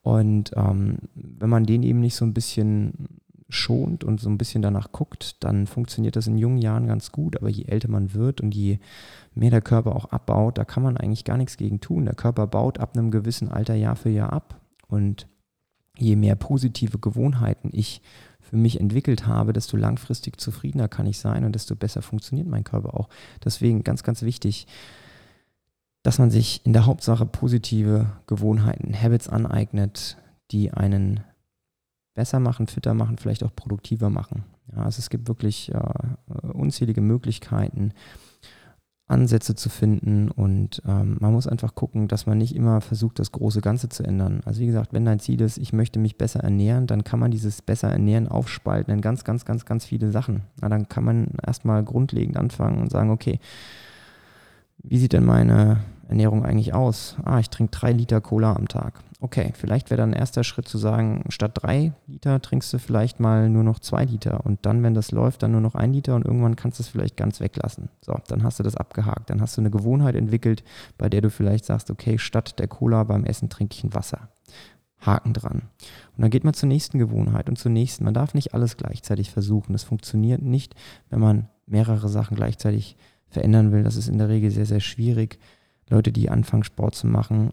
Und 0.02 0.52
ähm, 0.56 0.98
wenn 1.14 1.50
man 1.50 1.66
den 1.66 1.84
eben 1.84 2.00
nicht 2.00 2.16
so 2.16 2.26
ein 2.26 2.34
bisschen 2.34 3.22
schont 3.50 4.04
und 4.04 4.20
so 4.20 4.30
ein 4.30 4.38
bisschen 4.38 4.62
danach 4.62 4.92
guckt, 4.92 5.44
dann 5.44 5.68
funktioniert 5.68 6.16
das 6.16 6.28
in 6.28 6.38
jungen 6.38 6.58
Jahren 6.58 6.88
ganz 6.88 7.12
gut. 7.12 7.38
Aber 7.38 7.50
je 7.50 7.66
älter 7.66 7.90
man 7.90 8.14
wird 8.14 8.42
und 8.42 8.56
je 8.56 8.80
mehr 9.36 9.52
der 9.52 9.62
Körper 9.62 9.96
auch 9.96 10.06
abbaut, 10.06 10.58
da 10.58 10.66
kann 10.66 10.84
man 10.84 10.98
eigentlich 10.98 11.26
gar 11.26 11.38
nichts 11.38 11.58
gegen 11.58 11.82
tun. 11.82 12.06
Der 12.06 12.16
Körper 12.16 12.48
baut 12.48 12.80
ab 12.80 12.98
einem 12.98 13.12
gewissen 13.12 13.50
Alter 13.50 13.76
Jahr 13.76 13.96
für 13.96 14.10
Jahr 14.10 14.34
ab. 14.34 14.60
Und 14.88 15.28
je 15.98 16.16
mehr 16.16 16.36
positive 16.36 17.00
Gewohnheiten 17.00 17.70
ich 17.74 18.02
für 18.40 18.58
mich 18.58 18.80
entwickelt 18.80 19.28
habe, 19.28 19.54
desto 19.54 19.78
langfristig 19.78 20.40
zufriedener 20.40 20.88
kann 20.88 21.06
ich 21.06 21.20
sein 21.20 21.46
und 21.46 21.54
desto 21.54 21.76
besser 21.76 22.02
funktioniert 22.02 22.48
mein 22.48 22.64
Körper 22.64 22.96
auch. 22.96 23.10
Deswegen 23.44 23.84
ganz, 23.84 24.04
ganz 24.04 24.24
wichtig, 24.24 24.68
dass 26.04 26.20
man 26.20 26.32
sich 26.32 26.66
in 26.66 26.74
der 26.74 26.86
Hauptsache 26.86 27.26
positive 27.26 28.08
Gewohnheiten, 28.28 28.94
Habits 29.00 29.30
aneignet, 29.30 30.18
die 30.52 30.72
einen 30.72 31.22
besser 32.16 32.40
machen, 32.40 32.68
fitter 32.68 32.94
machen, 32.94 33.18
vielleicht 33.18 33.44
auch 33.44 33.56
produktiver 33.56 34.10
machen. 34.10 34.44
Ja, 34.76 34.84
also 34.84 35.00
es 35.00 35.10
gibt 35.10 35.28
wirklich 35.28 35.74
äh, 35.74 36.48
unzählige 36.54 37.02
Möglichkeiten, 37.02 37.94
Ansätze 39.08 39.56
zu 39.56 39.70
finden 39.70 40.32
und 40.32 40.82
ähm, 40.88 41.18
man 41.20 41.34
muss 41.34 41.46
einfach 41.46 41.76
gucken, 41.76 42.08
dass 42.08 42.26
man 42.26 42.38
nicht 42.38 42.56
immer 42.56 42.80
versucht, 42.80 43.20
das 43.20 43.34
große 43.34 43.60
Ganze 43.60 43.90
zu 43.90 44.04
ändern. 44.04 44.42
Also 44.46 44.62
wie 44.62 44.68
gesagt, 44.68 44.94
wenn 44.94 45.04
dein 45.04 45.20
Ziel 45.20 45.42
ist, 45.42 45.58
ich 45.58 45.74
möchte 45.74 46.00
mich 46.00 46.18
besser 46.18 46.40
ernähren, 46.40 46.88
dann 46.88 47.04
kann 47.04 47.20
man 47.20 47.30
dieses 47.30 47.62
besser 47.62 47.92
ernähren 47.92 48.30
aufspalten 48.30 48.94
in 48.94 49.02
ganz, 49.02 49.26
ganz, 49.26 49.44
ganz, 49.44 49.66
ganz 49.66 49.84
viele 49.84 50.12
Sachen. 50.12 50.44
Na, 50.62 50.70
dann 50.70 50.88
kann 50.88 51.04
man 51.04 51.28
erstmal 51.46 51.84
grundlegend 51.84 52.38
anfangen 52.38 52.82
und 52.82 52.90
sagen, 52.90 53.10
okay, 53.10 53.40
wie 54.84 54.98
sieht 54.98 55.14
denn 55.14 55.26
meine 55.26 55.80
Ernährung 56.08 56.46
eigentlich 56.46 56.74
aus? 56.74 57.16
Ah, 57.24 57.40
ich 57.40 57.50
trinke 57.50 57.72
drei 57.72 57.92
Liter 57.92 58.22
Cola 58.22 58.54
am 58.54 58.68
Tag. 58.68 59.02
Okay, 59.24 59.54
vielleicht 59.56 59.92
wäre 59.92 60.02
dann 60.02 60.16
ein 60.16 60.20
erster 60.20 60.44
Schritt 60.44 60.68
zu 60.68 60.80
sagen, 60.80 61.24
statt 61.30 61.52
drei 61.54 61.94
Liter 62.08 62.42
trinkst 62.42 62.74
du 62.74 62.80
vielleicht 62.80 63.20
mal 63.20 63.50
nur 63.50 63.64
noch 63.64 63.78
zwei 63.78 64.04
Liter 64.04 64.44
und 64.46 64.66
dann, 64.66 64.82
wenn 64.82 64.96
das 64.96 65.12
läuft, 65.12 65.44
dann 65.44 65.52
nur 65.52 65.62
noch 65.62 65.76
ein 65.76 65.94
Liter 65.94 66.16
und 66.16 66.26
irgendwann 66.26 66.56
kannst 66.56 66.80
du 66.80 66.84
es 66.84 66.90
vielleicht 66.90 67.18
ganz 67.18 67.40
weglassen. 67.40 67.90
So, 68.02 68.18
dann 68.28 68.42
hast 68.42 68.58
du 68.58 68.64
das 68.64 68.76
abgehakt. 68.76 69.30
Dann 69.30 69.40
hast 69.40 69.58
du 69.58 69.62
eine 69.62 69.70
Gewohnheit 69.70 70.16
entwickelt, 70.16 70.64
bei 70.98 71.08
der 71.08 71.22
du 71.22 71.30
vielleicht 71.30 71.66
sagst, 71.66 71.92
okay, 71.92 72.18
statt 72.18 72.58
der 72.58 72.68
Cola 72.68 73.04
beim 73.04 73.24
Essen 73.24 73.50
trinke 73.50 73.76
ich 73.76 73.84
ein 73.84 73.94
Wasser. 73.94 74.30
Haken 75.00 75.34
dran. 75.34 75.62
Und 76.16 76.22
dann 76.22 76.32
geht 76.32 76.44
man 76.44 76.56
zur 76.56 76.70
nächsten 76.70 76.98
Gewohnheit 76.98 77.48
und 77.48 77.58
zur 77.58 77.72
nächsten. 77.72 78.04
Man 78.04 78.14
darf 78.16 78.34
nicht 78.34 78.56
alles 78.56 78.76
gleichzeitig 78.76 79.32
versuchen. 79.32 79.74
Das 79.74 79.84
funktioniert 79.84 80.42
nicht, 80.42 80.76
wenn 81.10 81.20
man 81.20 81.48
mehrere 81.68 82.10
Sachen 82.10 82.36
gleichzeitig 82.36 82.98
verändern 83.32 83.72
will. 83.72 83.84
Das 83.84 83.96
ist 83.96 84.08
in 84.08 84.18
der 84.18 84.30
Regel 84.30 84.52
sehr, 84.52 84.66
sehr 84.66 84.80
schwierig. 84.80 85.40
Leute, 85.90 86.14
die 86.14 86.30
anfangen, 86.30 86.64
Sport 86.64 86.96
zu 86.96 87.06
machen, 87.06 87.52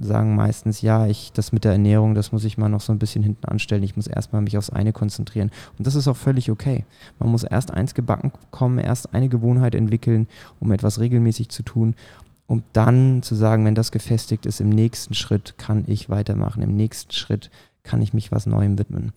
sagen 0.00 0.34
meistens, 0.34 0.80
ja, 0.80 1.06
ich, 1.06 1.32
das 1.32 1.52
mit 1.52 1.64
der 1.64 1.72
Ernährung, 1.72 2.14
das 2.14 2.32
muss 2.32 2.44
ich 2.44 2.56
mal 2.56 2.70
noch 2.70 2.80
so 2.80 2.90
ein 2.90 2.98
bisschen 2.98 3.22
hinten 3.22 3.44
anstellen. 3.44 3.82
Ich 3.82 3.96
muss 3.96 4.06
erstmal 4.06 4.40
mich 4.40 4.56
aufs 4.56 4.70
eine 4.70 4.94
konzentrieren. 4.94 5.50
Und 5.76 5.86
das 5.86 5.94
ist 5.94 6.08
auch 6.08 6.16
völlig 6.16 6.50
okay. 6.50 6.86
Man 7.18 7.30
muss 7.30 7.44
erst 7.44 7.70
eins 7.70 7.92
gebacken 7.92 8.32
kommen, 8.50 8.78
erst 8.78 9.12
eine 9.12 9.28
Gewohnheit 9.28 9.74
entwickeln, 9.74 10.26
um 10.58 10.72
etwas 10.72 11.00
regelmäßig 11.00 11.50
zu 11.50 11.62
tun, 11.62 11.94
um 12.46 12.62
dann 12.72 13.22
zu 13.22 13.34
sagen, 13.34 13.66
wenn 13.66 13.74
das 13.74 13.92
gefestigt 13.92 14.46
ist, 14.46 14.60
im 14.60 14.70
nächsten 14.70 15.12
Schritt 15.12 15.58
kann 15.58 15.84
ich 15.86 16.08
weitermachen, 16.08 16.62
im 16.62 16.76
nächsten 16.76 17.12
Schritt 17.12 17.50
kann 17.82 18.00
ich 18.00 18.14
mich 18.14 18.32
was 18.32 18.46
Neuem 18.46 18.78
widmen. 18.78 19.12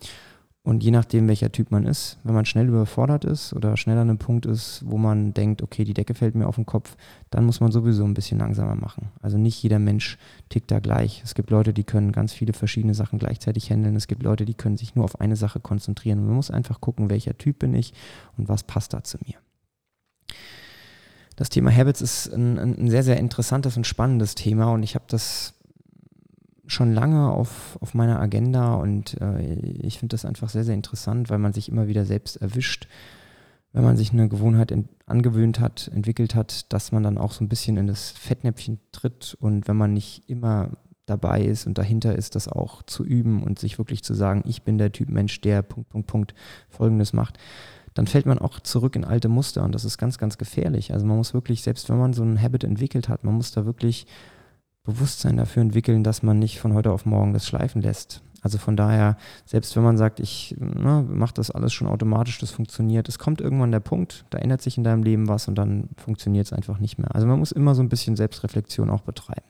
Und 0.70 0.84
je 0.84 0.92
nachdem, 0.92 1.28
welcher 1.28 1.52
Typ 1.52 1.72
man 1.72 1.88
ist, 1.88 2.20
wenn 2.24 2.36
man 2.36 2.46
schnell 2.46 2.68
überfordert 2.68 3.26
ist 3.26 3.54
oder 3.54 3.76
schnell 3.76 3.98
an 3.98 4.08
einem 4.08 4.20
Punkt 4.20 4.46
ist, 4.46 4.84
wo 4.86 5.00
man 5.00 5.34
denkt, 5.34 5.64
okay, 5.64 5.84
die 5.84 5.96
Decke 5.96 6.14
fällt 6.14 6.36
mir 6.36 6.46
auf 6.46 6.58
den 6.58 6.68
Kopf, 6.68 6.96
dann 7.32 7.44
muss 7.44 7.60
man 7.60 7.72
sowieso 7.72 8.04
ein 8.06 8.14
bisschen 8.14 8.38
langsamer 8.38 8.76
machen. 8.76 9.08
Also 9.20 9.40
nicht 9.40 9.64
jeder 9.64 9.80
Mensch 9.80 10.20
tickt 10.50 10.70
da 10.70 10.78
gleich. 10.78 11.24
Es 11.26 11.34
gibt 11.34 11.50
Leute, 11.50 11.74
die 11.74 11.86
können 11.86 12.12
ganz 12.12 12.34
viele 12.34 12.54
verschiedene 12.54 12.94
Sachen 12.94 13.18
gleichzeitig 13.18 13.72
handeln. 13.72 13.96
Es 13.96 14.06
gibt 14.06 14.22
Leute, 14.22 14.46
die 14.46 14.54
können 14.54 14.78
sich 14.78 14.94
nur 14.94 15.06
auf 15.06 15.20
eine 15.20 15.36
Sache 15.36 15.60
konzentrieren. 15.60 16.24
Man 16.24 16.36
muss 16.36 16.52
einfach 16.52 16.80
gucken, 16.80 17.10
welcher 17.10 17.36
Typ 17.36 17.58
bin 17.58 17.74
ich 17.74 17.96
und 18.38 18.48
was 18.48 18.62
passt 18.62 18.94
da 18.94 19.04
zu 19.04 19.18
mir. 19.26 19.38
Das 21.36 21.50
Thema 21.50 21.76
Habits 21.76 22.02
ist 22.02 22.28
ein, 22.32 22.60
ein 22.60 22.90
sehr, 22.92 23.02
sehr 23.02 23.18
interessantes 23.18 23.76
und 23.76 23.88
spannendes 23.88 24.36
Thema 24.36 24.72
und 24.72 24.84
ich 24.84 24.94
habe 24.94 25.06
das 25.08 25.56
schon 26.70 26.94
lange 26.94 27.32
auf, 27.32 27.78
auf 27.82 27.94
meiner 27.94 28.20
Agenda 28.20 28.76
und 28.76 29.20
äh, 29.22 29.54
ich 29.54 30.00
finde 30.00 30.14
das 30.14 30.26
einfach 30.26 30.50
sehr, 30.50 30.64
sehr 30.64 30.76
interessant, 30.76 31.30
weil 31.30 31.40
man 31.40 31.54
sich 31.54 31.70
immer 31.70 31.88
wieder 31.88 32.06
selbst 32.06 32.38
erwischt, 32.38 32.88
wenn 33.74 33.84
man 33.84 33.98
sich 33.98 34.12
eine 34.12 34.30
Gewohnheit 34.30 34.74
angewöhnt 35.06 35.60
hat, 35.60 35.90
entwickelt 35.94 36.36
hat, 36.36 36.72
dass 36.74 36.92
man 36.92 37.04
dann 37.04 37.18
auch 37.18 37.32
so 37.32 37.44
ein 37.44 37.50
bisschen 37.50 37.78
in 37.78 37.88
das 37.88 38.12
Fettnäpfchen 38.12 38.80
tritt 38.92 39.36
und 39.40 39.68
wenn 39.68 39.78
man 39.78 39.94
nicht 39.94 40.30
immer 40.30 40.72
dabei 41.06 41.42
ist 41.42 41.66
und 41.66 41.78
dahinter 41.78 42.16
ist, 42.16 42.36
das 42.36 42.48
auch 42.48 42.84
zu 42.84 43.04
üben 43.04 43.44
und 43.44 43.58
sich 43.58 43.78
wirklich 43.80 44.04
zu 44.04 44.14
sagen, 44.14 44.44
ich 44.46 44.62
bin 44.62 44.78
der 44.78 44.92
Typ 44.92 45.10
Mensch, 45.10 45.42
der 45.42 45.64
Punkt, 45.64 45.90
Punkt, 45.90 46.08
Punkt 46.08 46.36
Folgendes 46.70 47.14
macht, 47.14 47.38
dann 47.96 48.06
fällt 48.06 48.28
man 48.28 48.38
auch 48.40 48.60
zurück 48.60 48.96
in 48.96 49.06
alte 49.06 49.28
Muster 49.28 49.64
und 49.64 49.74
das 49.74 49.86
ist 49.86 49.98
ganz, 49.98 50.20
ganz 50.20 50.38
gefährlich. 50.38 50.94
Also 50.94 51.06
man 51.06 51.18
muss 51.18 51.34
wirklich, 51.34 51.64
selbst 51.64 51.90
wenn 51.90 51.98
man 51.98 52.14
so 52.14 52.24
ein 52.24 52.40
Habit 52.40 52.64
entwickelt 52.64 53.10
hat, 53.10 53.24
man 53.24 53.34
muss 53.34 53.52
da 53.52 53.66
wirklich 53.66 54.06
Bewusstsein 54.90 55.38
dafür 55.38 55.62
entwickeln, 55.62 56.04
dass 56.04 56.24
man 56.24 56.40
nicht 56.40 56.60
von 56.60 56.74
heute 56.74 56.92
auf 56.92 57.06
morgen 57.06 57.34
das 57.34 57.46
schleifen 57.46 57.82
lässt. 57.82 58.22
Also 58.42 58.58
von 58.58 58.78
daher, 58.78 59.18
selbst 59.46 59.76
wenn 59.76 59.84
man 59.84 59.98
sagt, 59.98 60.20
ich 60.20 60.56
ne, 60.60 61.06
mache 61.10 61.34
das 61.34 61.52
alles 61.52 61.74
schon 61.74 61.88
automatisch, 61.88 62.40
das 62.40 62.52
funktioniert, 62.52 63.10
es 63.10 63.20
kommt 63.20 63.42
irgendwann 63.42 63.72
der 63.72 63.82
Punkt, 63.82 64.26
da 64.30 64.38
ändert 64.38 64.62
sich 64.62 64.78
in 64.78 64.84
deinem 64.84 65.04
Leben 65.04 65.28
was 65.28 65.48
und 65.48 65.56
dann 65.56 65.90
funktioniert 65.98 66.46
es 66.46 66.54
einfach 66.54 66.80
nicht 66.80 66.98
mehr. 66.98 67.14
Also 67.14 67.28
man 67.28 67.40
muss 67.40 67.52
immer 67.52 67.76
so 67.76 67.82
ein 67.82 67.90
bisschen 67.90 68.16
Selbstreflexion 68.16 68.90
auch 68.90 69.02
betreiben. 69.02 69.48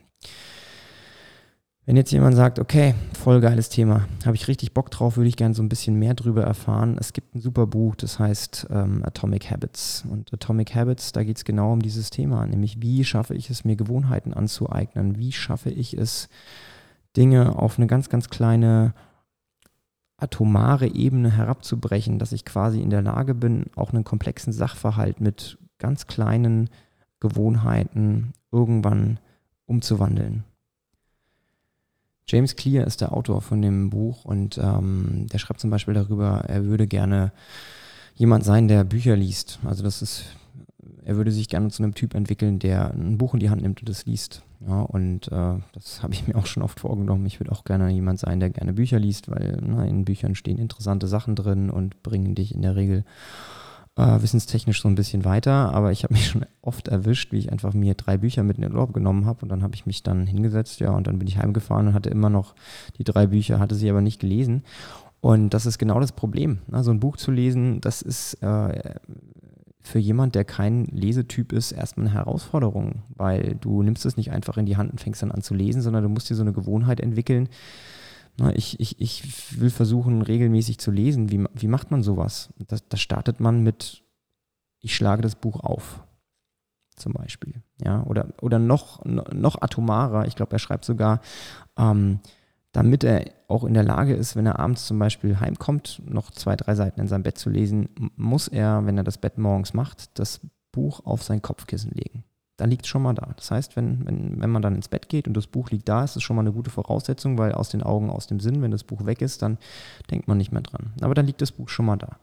Wenn 1.86 1.96
jetzt 1.96 2.12
jemand 2.12 2.36
sagt, 2.36 2.58
okay, 2.58 2.94
voll 3.18 3.40
geiles 3.40 3.68
Thema, 3.68 4.06
habe 4.26 4.36
ich 4.36 4.48
richtig 4.48 4.74
Bock 4.74 4.90
drauf, 4.90 5.16
würde 5.16 5.28
ich 5.28 5.36
gerne 5.36 5.54
so 5.54 5.62
ein 5.62 5.68
bisschen 5.68 5.96
mehr 5.98 6.14
drüber 6.14 6.44
erfahren. 6.44 6.96
Es 7.00 7.12
gibt 7.12 7.34
ein 7.34 7.40
super 7.40 7.66
Buch, 7.66 7.96
das 7.96 8.18
heißt 8.18 8.68
ähm, 8.70 9.02
Atomic 9.04 9.50
Habits. 9.50 10.04
Und 10.08 10.32
Atomic 10.32 10.74
Habits, 10.74 11.12
da 11.12 11.24
geht 11.24 11.38
es 11.38 11.44
genau 11.44 11.72
um 11.72 11.80
dieses 11.80 12.10
Thema, 12.10 12.46
nämlich 12.46 12.82
wie 12.82 13.02
schaffe 13.04 13.34
ich 13.34 13.48
es, 13.48 13.64
mir 13.64 13.76
Gewohnheiten 13.76 14.34
anzueignen? 14.34 15.18
Wie 15.18 15.32
schaffe 15.32 15.70
ich 15.70 15.96
es, 15.96 16.28
Dinge 17.16 17.58
auf 17.58 17.78
eine 17.78 17.86
ganz, 17.86 18.08
ganz 18.08 18.28
kleine 18.28 18.94
atomare 20.18 20.86
Ebene 20.86 21.30
herabzubrechen, 21.30 22.18
dass 22.18 22.32
ich 22.32 22.44
quasi 22.44 22.80
in 22.80 22.90
der 22.90 23.02
Lage 23.02 23.34
bin, 23.34 23.66
auch 23.74 23.92
einen 23.92 24.04
komplexen 24.04 24.52
Sachverhalt 24.52 25.20
mit 25.20 25.58
ganz 25.78 26.06
kleinen 26.06 26.68
Gewohnheiten 27.20 28.32
irgendwann 28.52 29.18
umzuwandeln. 29.64 30.44
James 32.30 32.54
Clear 32.54 32.86
ist 32.86 33.00
der 33.00 33.12
Autor 33.12 33.42
von 33.42 33.60
dem 33.60 33.90
Buch 33.90 34.24
und 34.24 34.56
ähm, 34.58 35.26
der 35.32 35.38
schreibt 35.38 35.60
zum 35.60 35.70
Beispiel 35.70 35.94
darüber, 35.94 36.44
er 36.46 36.64
würde 36.64 36.86
gerne 36.86 37.32
jemand 38.14 38.44
sein, 38.44 38.68
der 38.68 38.84
Bücher 38.84 39.16
liest. 39.16 39.58
Also 39.64 39.82
das 39.82 40.00
ist, 40.00 40.26
er 41.04 41.16
würde 41.16 41.32
sich 41.32 41.48
gerne 41.48 41.70
zu 41.70 41.82
einem 41.82 41.94
Typ 41.94 42.14
entwickeln, 42.14 42.60
der 42.60 42.92
ein 42.92 43.18
Buch 43.18 43.34
in 43.34 43.40
die 43.40 43.50
Hand 43.50 43.62
nimmt 43.62 43.80
und 43.80 43.88
es 43.88 44.06
liest. 44.06 44.44
Ja, 44.64 44.82
und 44.82 45.26
äh, 45.32 45.54
das 45.72 46.02
habe 46.04 46.14
ich 46.14 46.28
mir 46.28 46.36
auch 46.36 46.46
schon 46.46 46.62
oft 46.62 46.78
vorgenommen. 46.78 47.26
Ich 47.26 47.40
würde 47.40 47.50
auch 47.50 47.64
gerne 47.64 47.90
jemand 47.90 48.20
sein, 48.20 48.38
der 48.38 48.50
gerne 48.50 48.74
Bücher 48.74 49.00
liest, 49.00 49.28
weil 49.28 49.58
na, 49.60 49.84
in 49.84 50.04
Büchern 50.04 50.36
stehen 50.36 50.58
interessante 50.58 51.08
Sachen 51.08 51.34
drin 51.34 51.68
und 51.68 52.00
bringen 52.04 52.36
dich 52.36 52.54
in 52.54 52.62
der 52.62 52.76
Regel 52.76 53.04
äh, 53.96 54.22
wissenstechnisch 54.22 54.82
so 54.82 54.88
ein 54.88 54.94
bisschen 54.94 55.24
weiter, 55.24 55.72
aber 55.72 55.92
ich 55.92 56.04
habe 56.04 56.14
mich 56.14 56.26
schon 56.30 56.46
oft 56.62 56.88
erwischt, 56.88 57.32
wie 57.32 57.38
ich 57.38 57.52
einfach 57.52 57.74
mir 57.74 57.94
drei 57.94 58.16
Bücher 58.16 58.42
mit 58.42 58.56
in 58.56 58.62
den 58.62 58.72
Urlaub 58.72 58.92
genommen 58.92 59.26
habe 59.26 59.42
und 59.42 59.48
dann 59.48 59.62
habe 59.62 59.74
ich 59.74 59.86
mich 59.86 60.02
dann 60.02 60.26
hingesetzt, 60.26 60.80
ja, 60.80 60.90
und 60.90 61.06
dann 61.06 61.18
bin 61.18 61.28
ich 61.28 61.38
heimgefahren 61.38 61.88
und 61.88 61.94
hatte 61.94 62.10
immer 62.10 62.30
noch 62.30 62.54
die 62.98 63.04
drei 63.04 63.26
Bücher, 63.26 63.58
hatte 63.58 63.74
sie 63.74 63.90
aber 63.90 64.00
nicht 64.00 64.20
gelesen. 64.20 64.62
Und 65.20 65.52
das 65.52 65.66
ist 65.66 65.78
genau 65.78 66.00
das 66.00 66.12
Problem. 66.12 66.60
Ne? 66.66 66.82
So 66.82 66.90
ein 66.90 67.00
Buch 67.00 67.18
zu 67.18 67.30
lesen, 67.30 67.82
das 67.82 68.00
ist 68.00 68.42
äh, 68.42 68.94
für 69.82 69.98
jemand, 69.98 70.34
der 70.34 70.44
kein 70.44 70.86
Lesetyp 70.86 71.52
ist, 71.52 71.72
erstmal 71.72 72.06
eine 72.06 72.14
Herausforderung, 72.14 73.02
weil 73.16 73.56
du 73.60 73.82
nimmst 73.82 74.06
es 74.06 74.16
nicht 74.16 74.30
einfach 74.30 74.56
in 74.56 74.66
die 74.66 74.76
Hand 74.76 74.92
und 74.92 75.00
fängst 75.00 75.22
dann 75.22 75.32
an 75.32 75.42
zu 75.42 75.54
lesen, 75.54 75.82
sondern 75.82 76.02
du 76.02 76.08
musst 76.08 76.30
dir 76.30 76.36
so 76.36 76.42
eine 76.42 76.52
Gewohnheit 76.52 77.00
entwickeln, 77.00 77.48
ich, 78.54 78.80
ich, 78.80 79.00
ich 79.00 79.60
will 79.60 79.70
versuchen, 79.70 80.22
regelmäßig 80.22 80.78
zu 80.78 80.90
lesen. 80.90 81.30
Wie, 81.30 81.44
wie 81.52 81.68
macht 81.68 81.90
man 81.90 82.02
sowas? 82.02 82.52
Da, 82.58 82.76
das 82.88 83.00
startet 83.00 83.40
man 83.40 83.62
mit, 83.62 84.02
ich 84.80 84.94
schlage 84.94 85.22
das 85.22 85.34
Buch 85.34 85.60
auf, 85.60 86.02
zum 86.96 87.12
Beispiel. 87.12 87.62
Ja, 87.84 88.02
oder, 88.04 88.28
oder 88.40 88.58
noch, 88.58 89.04
noch 89.04 89.60
atomarer, 89.60 90.26
ich 90.26 90.36
glaube, 90.36 90.52
er 90.52 90.58
schreibt 90.58 90.84
sogar, 90.84 91.20
ähm, 91.76 92.20
damit 92.72 93.02
er 93.04 93.30
auch 93.48 93.64
in 93.64 93.74
der 93.74 93.82
Lage 93.82 94.14
ist, 94.14 94.36
wenn 94.36 94.46
er 94.46 94.60
abends 94.60 94.86
zum 94.86 94.98
Beispiel 94.98 95.40
heimkommt, 95.40 96.00
noch 96.06 96.30
zwei, 96.30 96.54
drei 96.56 96.74
Seiten 96.74 97.00
in 97.00 97.08
seinem 97.08 97.24
Bett 97.24 97.36
zu 97.36 97.50
lesen, 97.50 97.88
muss 98.16 98.48
er, 98.48 98.86
wenn 98.86 98.96
er 98.96 99.04
das 99.04 99.18
Bett 99.18 99.38
morgens 99.38 99.74
macht, 99.74 100.18
das 100.18 100.40
Buch 100.70 101.04
auf 101.04 101.24
sein 101.24 101.42
Kopfkissen 101.42 101.90
legen 101.90 102.24
dann 102.60 102.70
liegt 102.70 102.84
es 102.84 102.88
schon 102.88 103.02
mal 103.02 103.14
da. 103.14 103.30
Das 103.36 103.50
heißt, 103.50 103.76
wenn, 103.76 104.06
wenn, 104.06 104.40
wenn 104.40 104.50
man 104.50 104.60
dann 104.60 104.74
ins 104.74 104.88
Bett 104.88 105.08
geht 105.08 105.26
und 105.26 105.34
das 105.34 105.46
Buch 105.46 105.70
liegt 105.70 105.88
da, 105.88 106.04
ist 106.04 106.16
es 106.16 106.22
schon 106.22 106.36
mal 106.36 106.42
eine 106.42 106.52
gute 106.52 106.70
Voraussetzung, 106.70 107.38
weil 107.38 107.52
aus 107.52 107.70
den 107.70 107.82
Augen, 107.82 108.10
aus 108.10 108.26
dem 108.26 108.38
Sinn, 108.38 108.60
wenn 108.60 108.70
das 108.70 108.84
Buch 108.84 109.06
weg 109.06 109.22
ist, 109.22 109.40
dann 109.42 109.58
denkt 110.10 110.28
man 110.28 110.36
nicht 110.36 110.52
mehr 110.52 110.62
dran. 110.62 110.92
Aber 111.00 111.14
dann 111.14 111.26
liegt 111.26 111.40
das 111.40 111.52
Buch 111.52 111.68
schon 111.70 111.86
mal 111.86 111.96
da. 111.96 112.18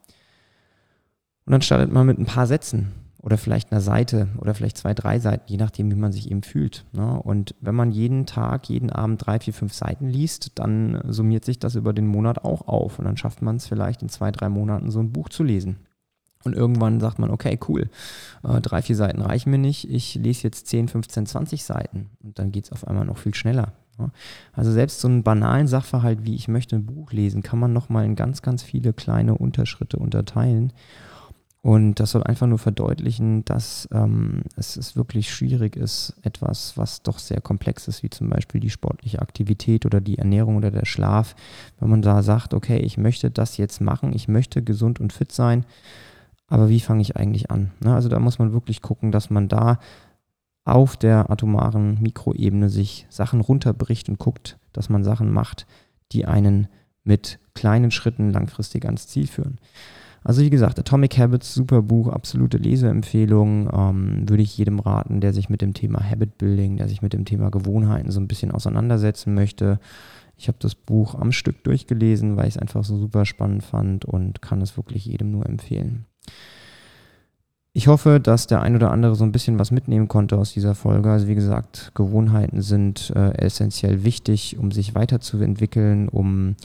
Und 1.45 1.51
dann 1.53 1.61
startet 1.61 1.91
man 1.91 2.05
mit 2.05 2.19
ein 2.19 2.25
paar 2.25 2.45
Sätzen 2.45 2.91
oder 3.19 3.37
vielleicht 3.37 3.71
einer 3.71 3.81
Seite 3.81 4.27
oder 4.37 4.53
vielleicht 4.53 4.77
zwei, 4.77 4.93
drei 4.93 5.19
Seiten, 5.19 5.45
je 5.47 5.57
nachdem, 5.57 5.89
wie 5.89 5.95
man 5.95 6.11
sich 6.11 6.29
eben 6.29 6.43
fühlt. 6.43 6.85
Ne? 6.91 7.19
Und 7.21 7.55
wenn 7.59 7.73
man 7.73 7.91
jeden 7.91 8.25
Tag, 8.25 8.69
jeden 8.69 8.91
Abend 8.91 9.25
drei, 9.25 9.39
vier, 9.39 9.53
fünf 9.53 9.73
Seiten 9.73 10.07
liest, 10.07 10.51
dann 10.59 11.01
summiert 11.07 11.45
sich 11.45 11.57
das 11.57 11.75
über 11.75 11.93
den 11.93 12.05
Monat 12.05 12.43
auch 12.45 12.67
auf. 12.67 12.99
Und 12.99 13.05
dann 13.05 13.17
schafft 13.17 13.41
man 13.41 13.55
es 13.55 13.65
vielleicht 13.65 14.03
in 14.03 14.09
zwei, 14.09 14.31
drei 14.31 14.49
Monaten 14.49 14.91
so 14.91 14.99
ein 14.99 15.11
Buch 15.11 15.29
zu 15.29 15.43
lesen. 15.43 15.77
Und 16.47 16.55
irgendwann 16.55 16.99
sagt 16.99 17.19
man, 17.19 17.29
okay, 17.29 17.59
cool, 17.67 17.89
äh, 18.43 18.59
drei, 18.61 18.81
vier 18.81 18.95
Seiten 18.95 19.21
reichen 19.21 19.51
mir 19.51 19.57
nicht, 19.57 19.89
ich 19.89 20.15
lese 20.15 20.43
jetzt 20.43 20.67
10, 20.67 20.87
15, 20.87 21.25
20 21.27 21.63
Seiten 21.63 22.09
und 22.23 22.39
dann 22.39 22.51
geht 22.51 22.63
es 22.65 22.71
auf 22.71 22.87
einmal 22.87 23.05
noch 23.05 23.17
viel 23.17 23.35
schneller. 23.35 23.73
Also 24.53 24.71
selbst 24.71 24.99
so 24.99 25.07
einen 25.07 25.23
banalen 25.23 25.67
Sachverhalt 25.67 26.23
wie 26.23 26.35
ich 26.35 26.47
möchte 26.47 26.75
ein 26.75 26.85
Buch 26.85 27.11
lesen, 27.11 27.41
kann 27.41 27.59
man 27.59 27.73
nochmal 27.73 28.05
in 28.05 28.15
ganz, 28.15 28.41
ganz 28.41 28.63
viele 28.63 28.93
kleine 28.93 29.35
Unterschritte 29.35 29.97
unterteilen. 29.97 30.71
Und 31.61 31.95
das 31.95 32.11
soll 32.11 32.23
einfach 32.23 32.47
nur 32.47 32.59
verdeutlichen, 32.59 33.43
dass 33.43 33.89
ähm, 33.91 34.43
es, 34.55 34.77
es 34.77 34.95
wirklich 34.95 35.33
schwierig 35.33 35.75
ist, 35.75 36.13
etwas, 36.21 36.77
was 36.77 37.01
doch 37.01 37.19
sehr 37.19 37.41
komplex 37.41 37.89
ist, 37.89 38.03
wie 38.03 38.09
zum 38.09 38.29
Beispiel 38.29 38.61
die 38.61 38.69
sportliche 38.69 39.21
Aktivität 39.21 39.85
oder 39.85 39.99
die 39.99 40.17
Ernährung 40.17 40.55
oder 40.55 40.71
der 40.71 40.85
Schlaf, 40.85 41.35
wenn 41.79 41.89
man 41.89 42.01
da 42.01 42.23
sagt, 42.23 42.53
okay, 42.53 42.77
ich 42.77 42.97
möchte 42.97 43.31
das 43.31 43.57
jetzt 43.57 43.81
machen, 43.81 44.13
ich 44.13 44.29
möchte 44.29 44.63
gesund 44.63 45.01
und 45.01 45.11
fit 45.11 45.31
sein, 45.33 45.65
aber 46.47 46.69
wie 46.69 46.79
fange 46.79 47.01
ich 47.01 47.15
eigentlich 47.15 47.51
an? 47.51 47.71
Ne? 47.79 47.93
Also 47.93 48.09
da 48.09 48.19
muss 48.19 48.39
man 48.39 48.53
wirklich 48.53 48.81
gucken, 48.81 49.11
dass 49.11 49.29
man 49.29 49.47
da 49.47 49.79
auf 50.63 50.97
der 50.97 51.29
atomaren 51.29 52.01
Mikroebene 52.01 52.69
sich 52.69 53.07
Sachen 53.09 53.41
runterbricht 53.41 54.09
und 54.09 54.19
guckt, 54.19 54.57
dass 54.73 54.89
man 54.89 55.03
Sachen 55.03 55.31
macht, 55.31 55.65
die 56.11 56.25
einen 56.25 56.67
mit 57.03 57.39
kleinen 57.53 57.91
Schritten 57.91 58.31
langfristig 58.31 58.85
ans 58.85 59.07
Ziel 59.07 59.27
führen. 59.27 59.59
Also 60.23 60.41
wie 60.41 60.49
gesagt, 60.49 60.77
Atomic 60.77 61.17
Habits, 61.17 61.53
super 61.53 61.81
Buch, 61.81 62.09
absolute 62.09 62.57
Leseempfehlung, 62.57 63.69
ähm, 63.71 64.27
würde 64.29 64.43
ich 64.43 64.57
jedem 64.57 64.79
raten, 64.79 65.21
der 65.21 65.31
sich 65.31 65.49
mit 65.49 65.61
dem 65.61 65.73
Thema 65.73 66.03
Habit 66.03 66.37
Building, 66.37 66.75
der 66.75 66.89
sich 66.89 67.01
mit 67.01 67.13
dem 67.13 67.23
Thema 67.23 67.49
Gewohnheiten 67.49 68.11
so 68.11 68.19
ein 68.19 68.27
bisschen 68.27 68.51
auseinandersetzen 68.51 69.33
möchte. 69.33 69.79
Ich 70.35 70.49
habe 70.49 70.57
das 70.59 70.75
Buch 70.75 71.15
am 71.15 71.31
Stück 71.31 71.63
durchgelesen, 71.63 72.35
weil 72.35 72.49
ich 72.49 72.55
es 72.55 72.61
einfach 72.61 72.83
so 72.83 72.97
super 72.97 73.25
spannend 73.25 73.63
fand 73.63 74.03
und 74.03 74.41
kann 74.41 74.61
es 74.61 74.75
wirklich 74.75 75.05
jedem 75.05 75.31
nur 75.31 75.45
empfehlen. 75.45 76.05
Ich 77.73 77.87
hoffe, 77.87 78.19
dass 78.19 78.47
der 78.47 78.61
ein 78.61 78.75
oder 78.75 78.89
andere 78.89 79.15
so 79.15 79.23
ein 79.23 79.31
bisschen 79.31 79.59
was 79.59 79.69
mitnehmen 79.69 80.07
konnte 80.07 80.37
aus 80.37 80.51
dieser 80.51 80.73
Folge. 80.73 81.11
Also 81.11 81.27
wie 81.27 81.35
gesagt, 81.35 81.91
Gewohnheiten 81.93 82.63
sind 82.63 83.13
äh, 83.15 83.37
essentiell 83.37 84.03
wichtig, 84.03 84.57
um 84.57 84.71
sich 84.71 84.95
weiterzuentwickeln, 84.95 86.09
um 86.09 86.55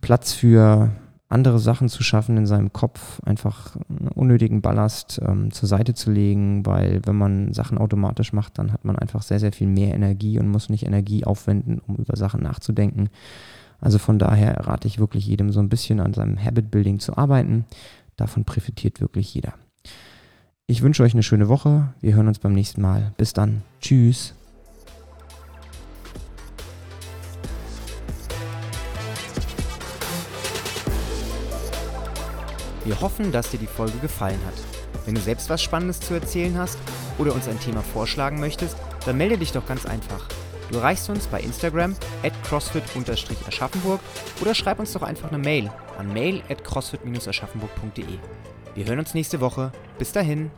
Platz 0.00 0.32
für 0.32 0.90
andere 1.30 1.60
Sachen 1.60 1.88
zu 1.88 2.02
schaffen 2.02 2.36
in 2.36 2.46
seinem 2.46 2.72
Kopf, 2.72 3.20
einfach 3.24 3.76
unnötigen 4.16 4.60
Ballast 4.60 5.20
ähm, 5.24 5.52
zur 5.52 5.68
Seite 5.68 5.94
zu 5.94 6.10
legen, 6.10 6.66
weil 6.66 7.00
wenn 7.04 7.16
man 7.16 7.54
Sachen 7.54 7.78
automatisch 7.78 8.32
macht, 8.32 8.58
dann 8.58 8.72
hat 8.72 8.84
man 8.84 8.98
einfach 8.98 9.22
sehr, 9.22 9.38
sehr 9.38 9.52
viel 9.52 9.68
mehr 9.68 9.94
Energie 9.94 10.40
und 10.40 10.48
muss 10.48 10.68
nicht 10.68 10.84
Energie 10.84 11.24
aufwenden, 11.24 11.80
um 11.86 11.94
über 11.94 12.16
Sachen 12.16 12.42
nachzudenken. 12.42 13.08
Also 13.80 13.98
von 13.98 14.18
daher 14.18 14.66
rate 14.66 14.88
ich 14.88 14.98
wirklich 14.98 15.26
jedem 15.26 15.52
so 15.52 15.60
ein 15.60 15.68
bisschen 15.68 16.00
an 16.00 16.12
seinem 16.12 16.42
Habit 16.44 16.72
Building 16.72 16.98
zu 16.98 17.16
arbeiten. 17.16 17.64
Davon 18.20 18.44
profitiert 18.44 19.00
wirklich 19.00 19.32
jeder. 19.32 19.54
Ich 20.66 20.82
wünsche 20.82 21.02
euch 21.02 21.14
eine 21.14 21.22
schöne 21.22 21.48
Woche. 21.48 21.94
Wir 22.02 22.14
hören 22.14 22.28
uns 22.28 22.38
beim 22.38 22.52
nächsten 22.52 22.82
Mal. 22.82 23.14
Bis 23.16 23.32
dann. 23.32 23.62
Tschüss. 23.80 24.34
Wir 32.84 33.00
hoffen, 33.00 33.32
dass 33.32 33.50
dir 33.50 33.58
die 33.58 33.66
Folge 33.66 33.96
gefallen 34.02 34.38
hat. 34.44 35.06
Wenn 35.06 35.14
du 35.14 35.20
selbst 35.22 35.48
was 35.48 35.62
Spannendes 35.62 36.00
zu 36.00 36.12
erzählen 36.12 36.58
hast 36.58 36.76
oder 37.16 37.34
uns 37.34 37.48
ein 37.48 37.58
Thema 37.58 37.80
vorschlagen 37.80 38.38
möchtest, 38.38 38.76
dann 39.06 39.16
melde 39.16 39.38
dich 39.38 39.52
doch 39.52 39.64
ganz 39.64 39.86
einfach. 39.86 40.28
Du 40.70 40.76
erreichst 40.76 41.10
uns 41.10 41.26
bei 41.26 41.40
Instagram 41.40 41.96
at 42.22 42.32
crossfit-aschaffenburg 42.44 44.00
oder 44.40 44.54
schreib 44.54 44.78
uns 44.78 44.92
doch 44.92 45.02
einfach 45.02 45.28
eine 45.28 45.38
Mail 45.38 45.70
an 45.98 46.12
mail 46.12 46.42
at 46.48 46.64
crossfit-aschaffenburg.de. 46.64 48.04
Wir 48.76 48.84
hören 48.84 49.00
uns 49.00 49.14
nächste 49.14 49.40
Woche. 49.40 49.72
Bis 49.98 50.12
dahin. 50.12 50.50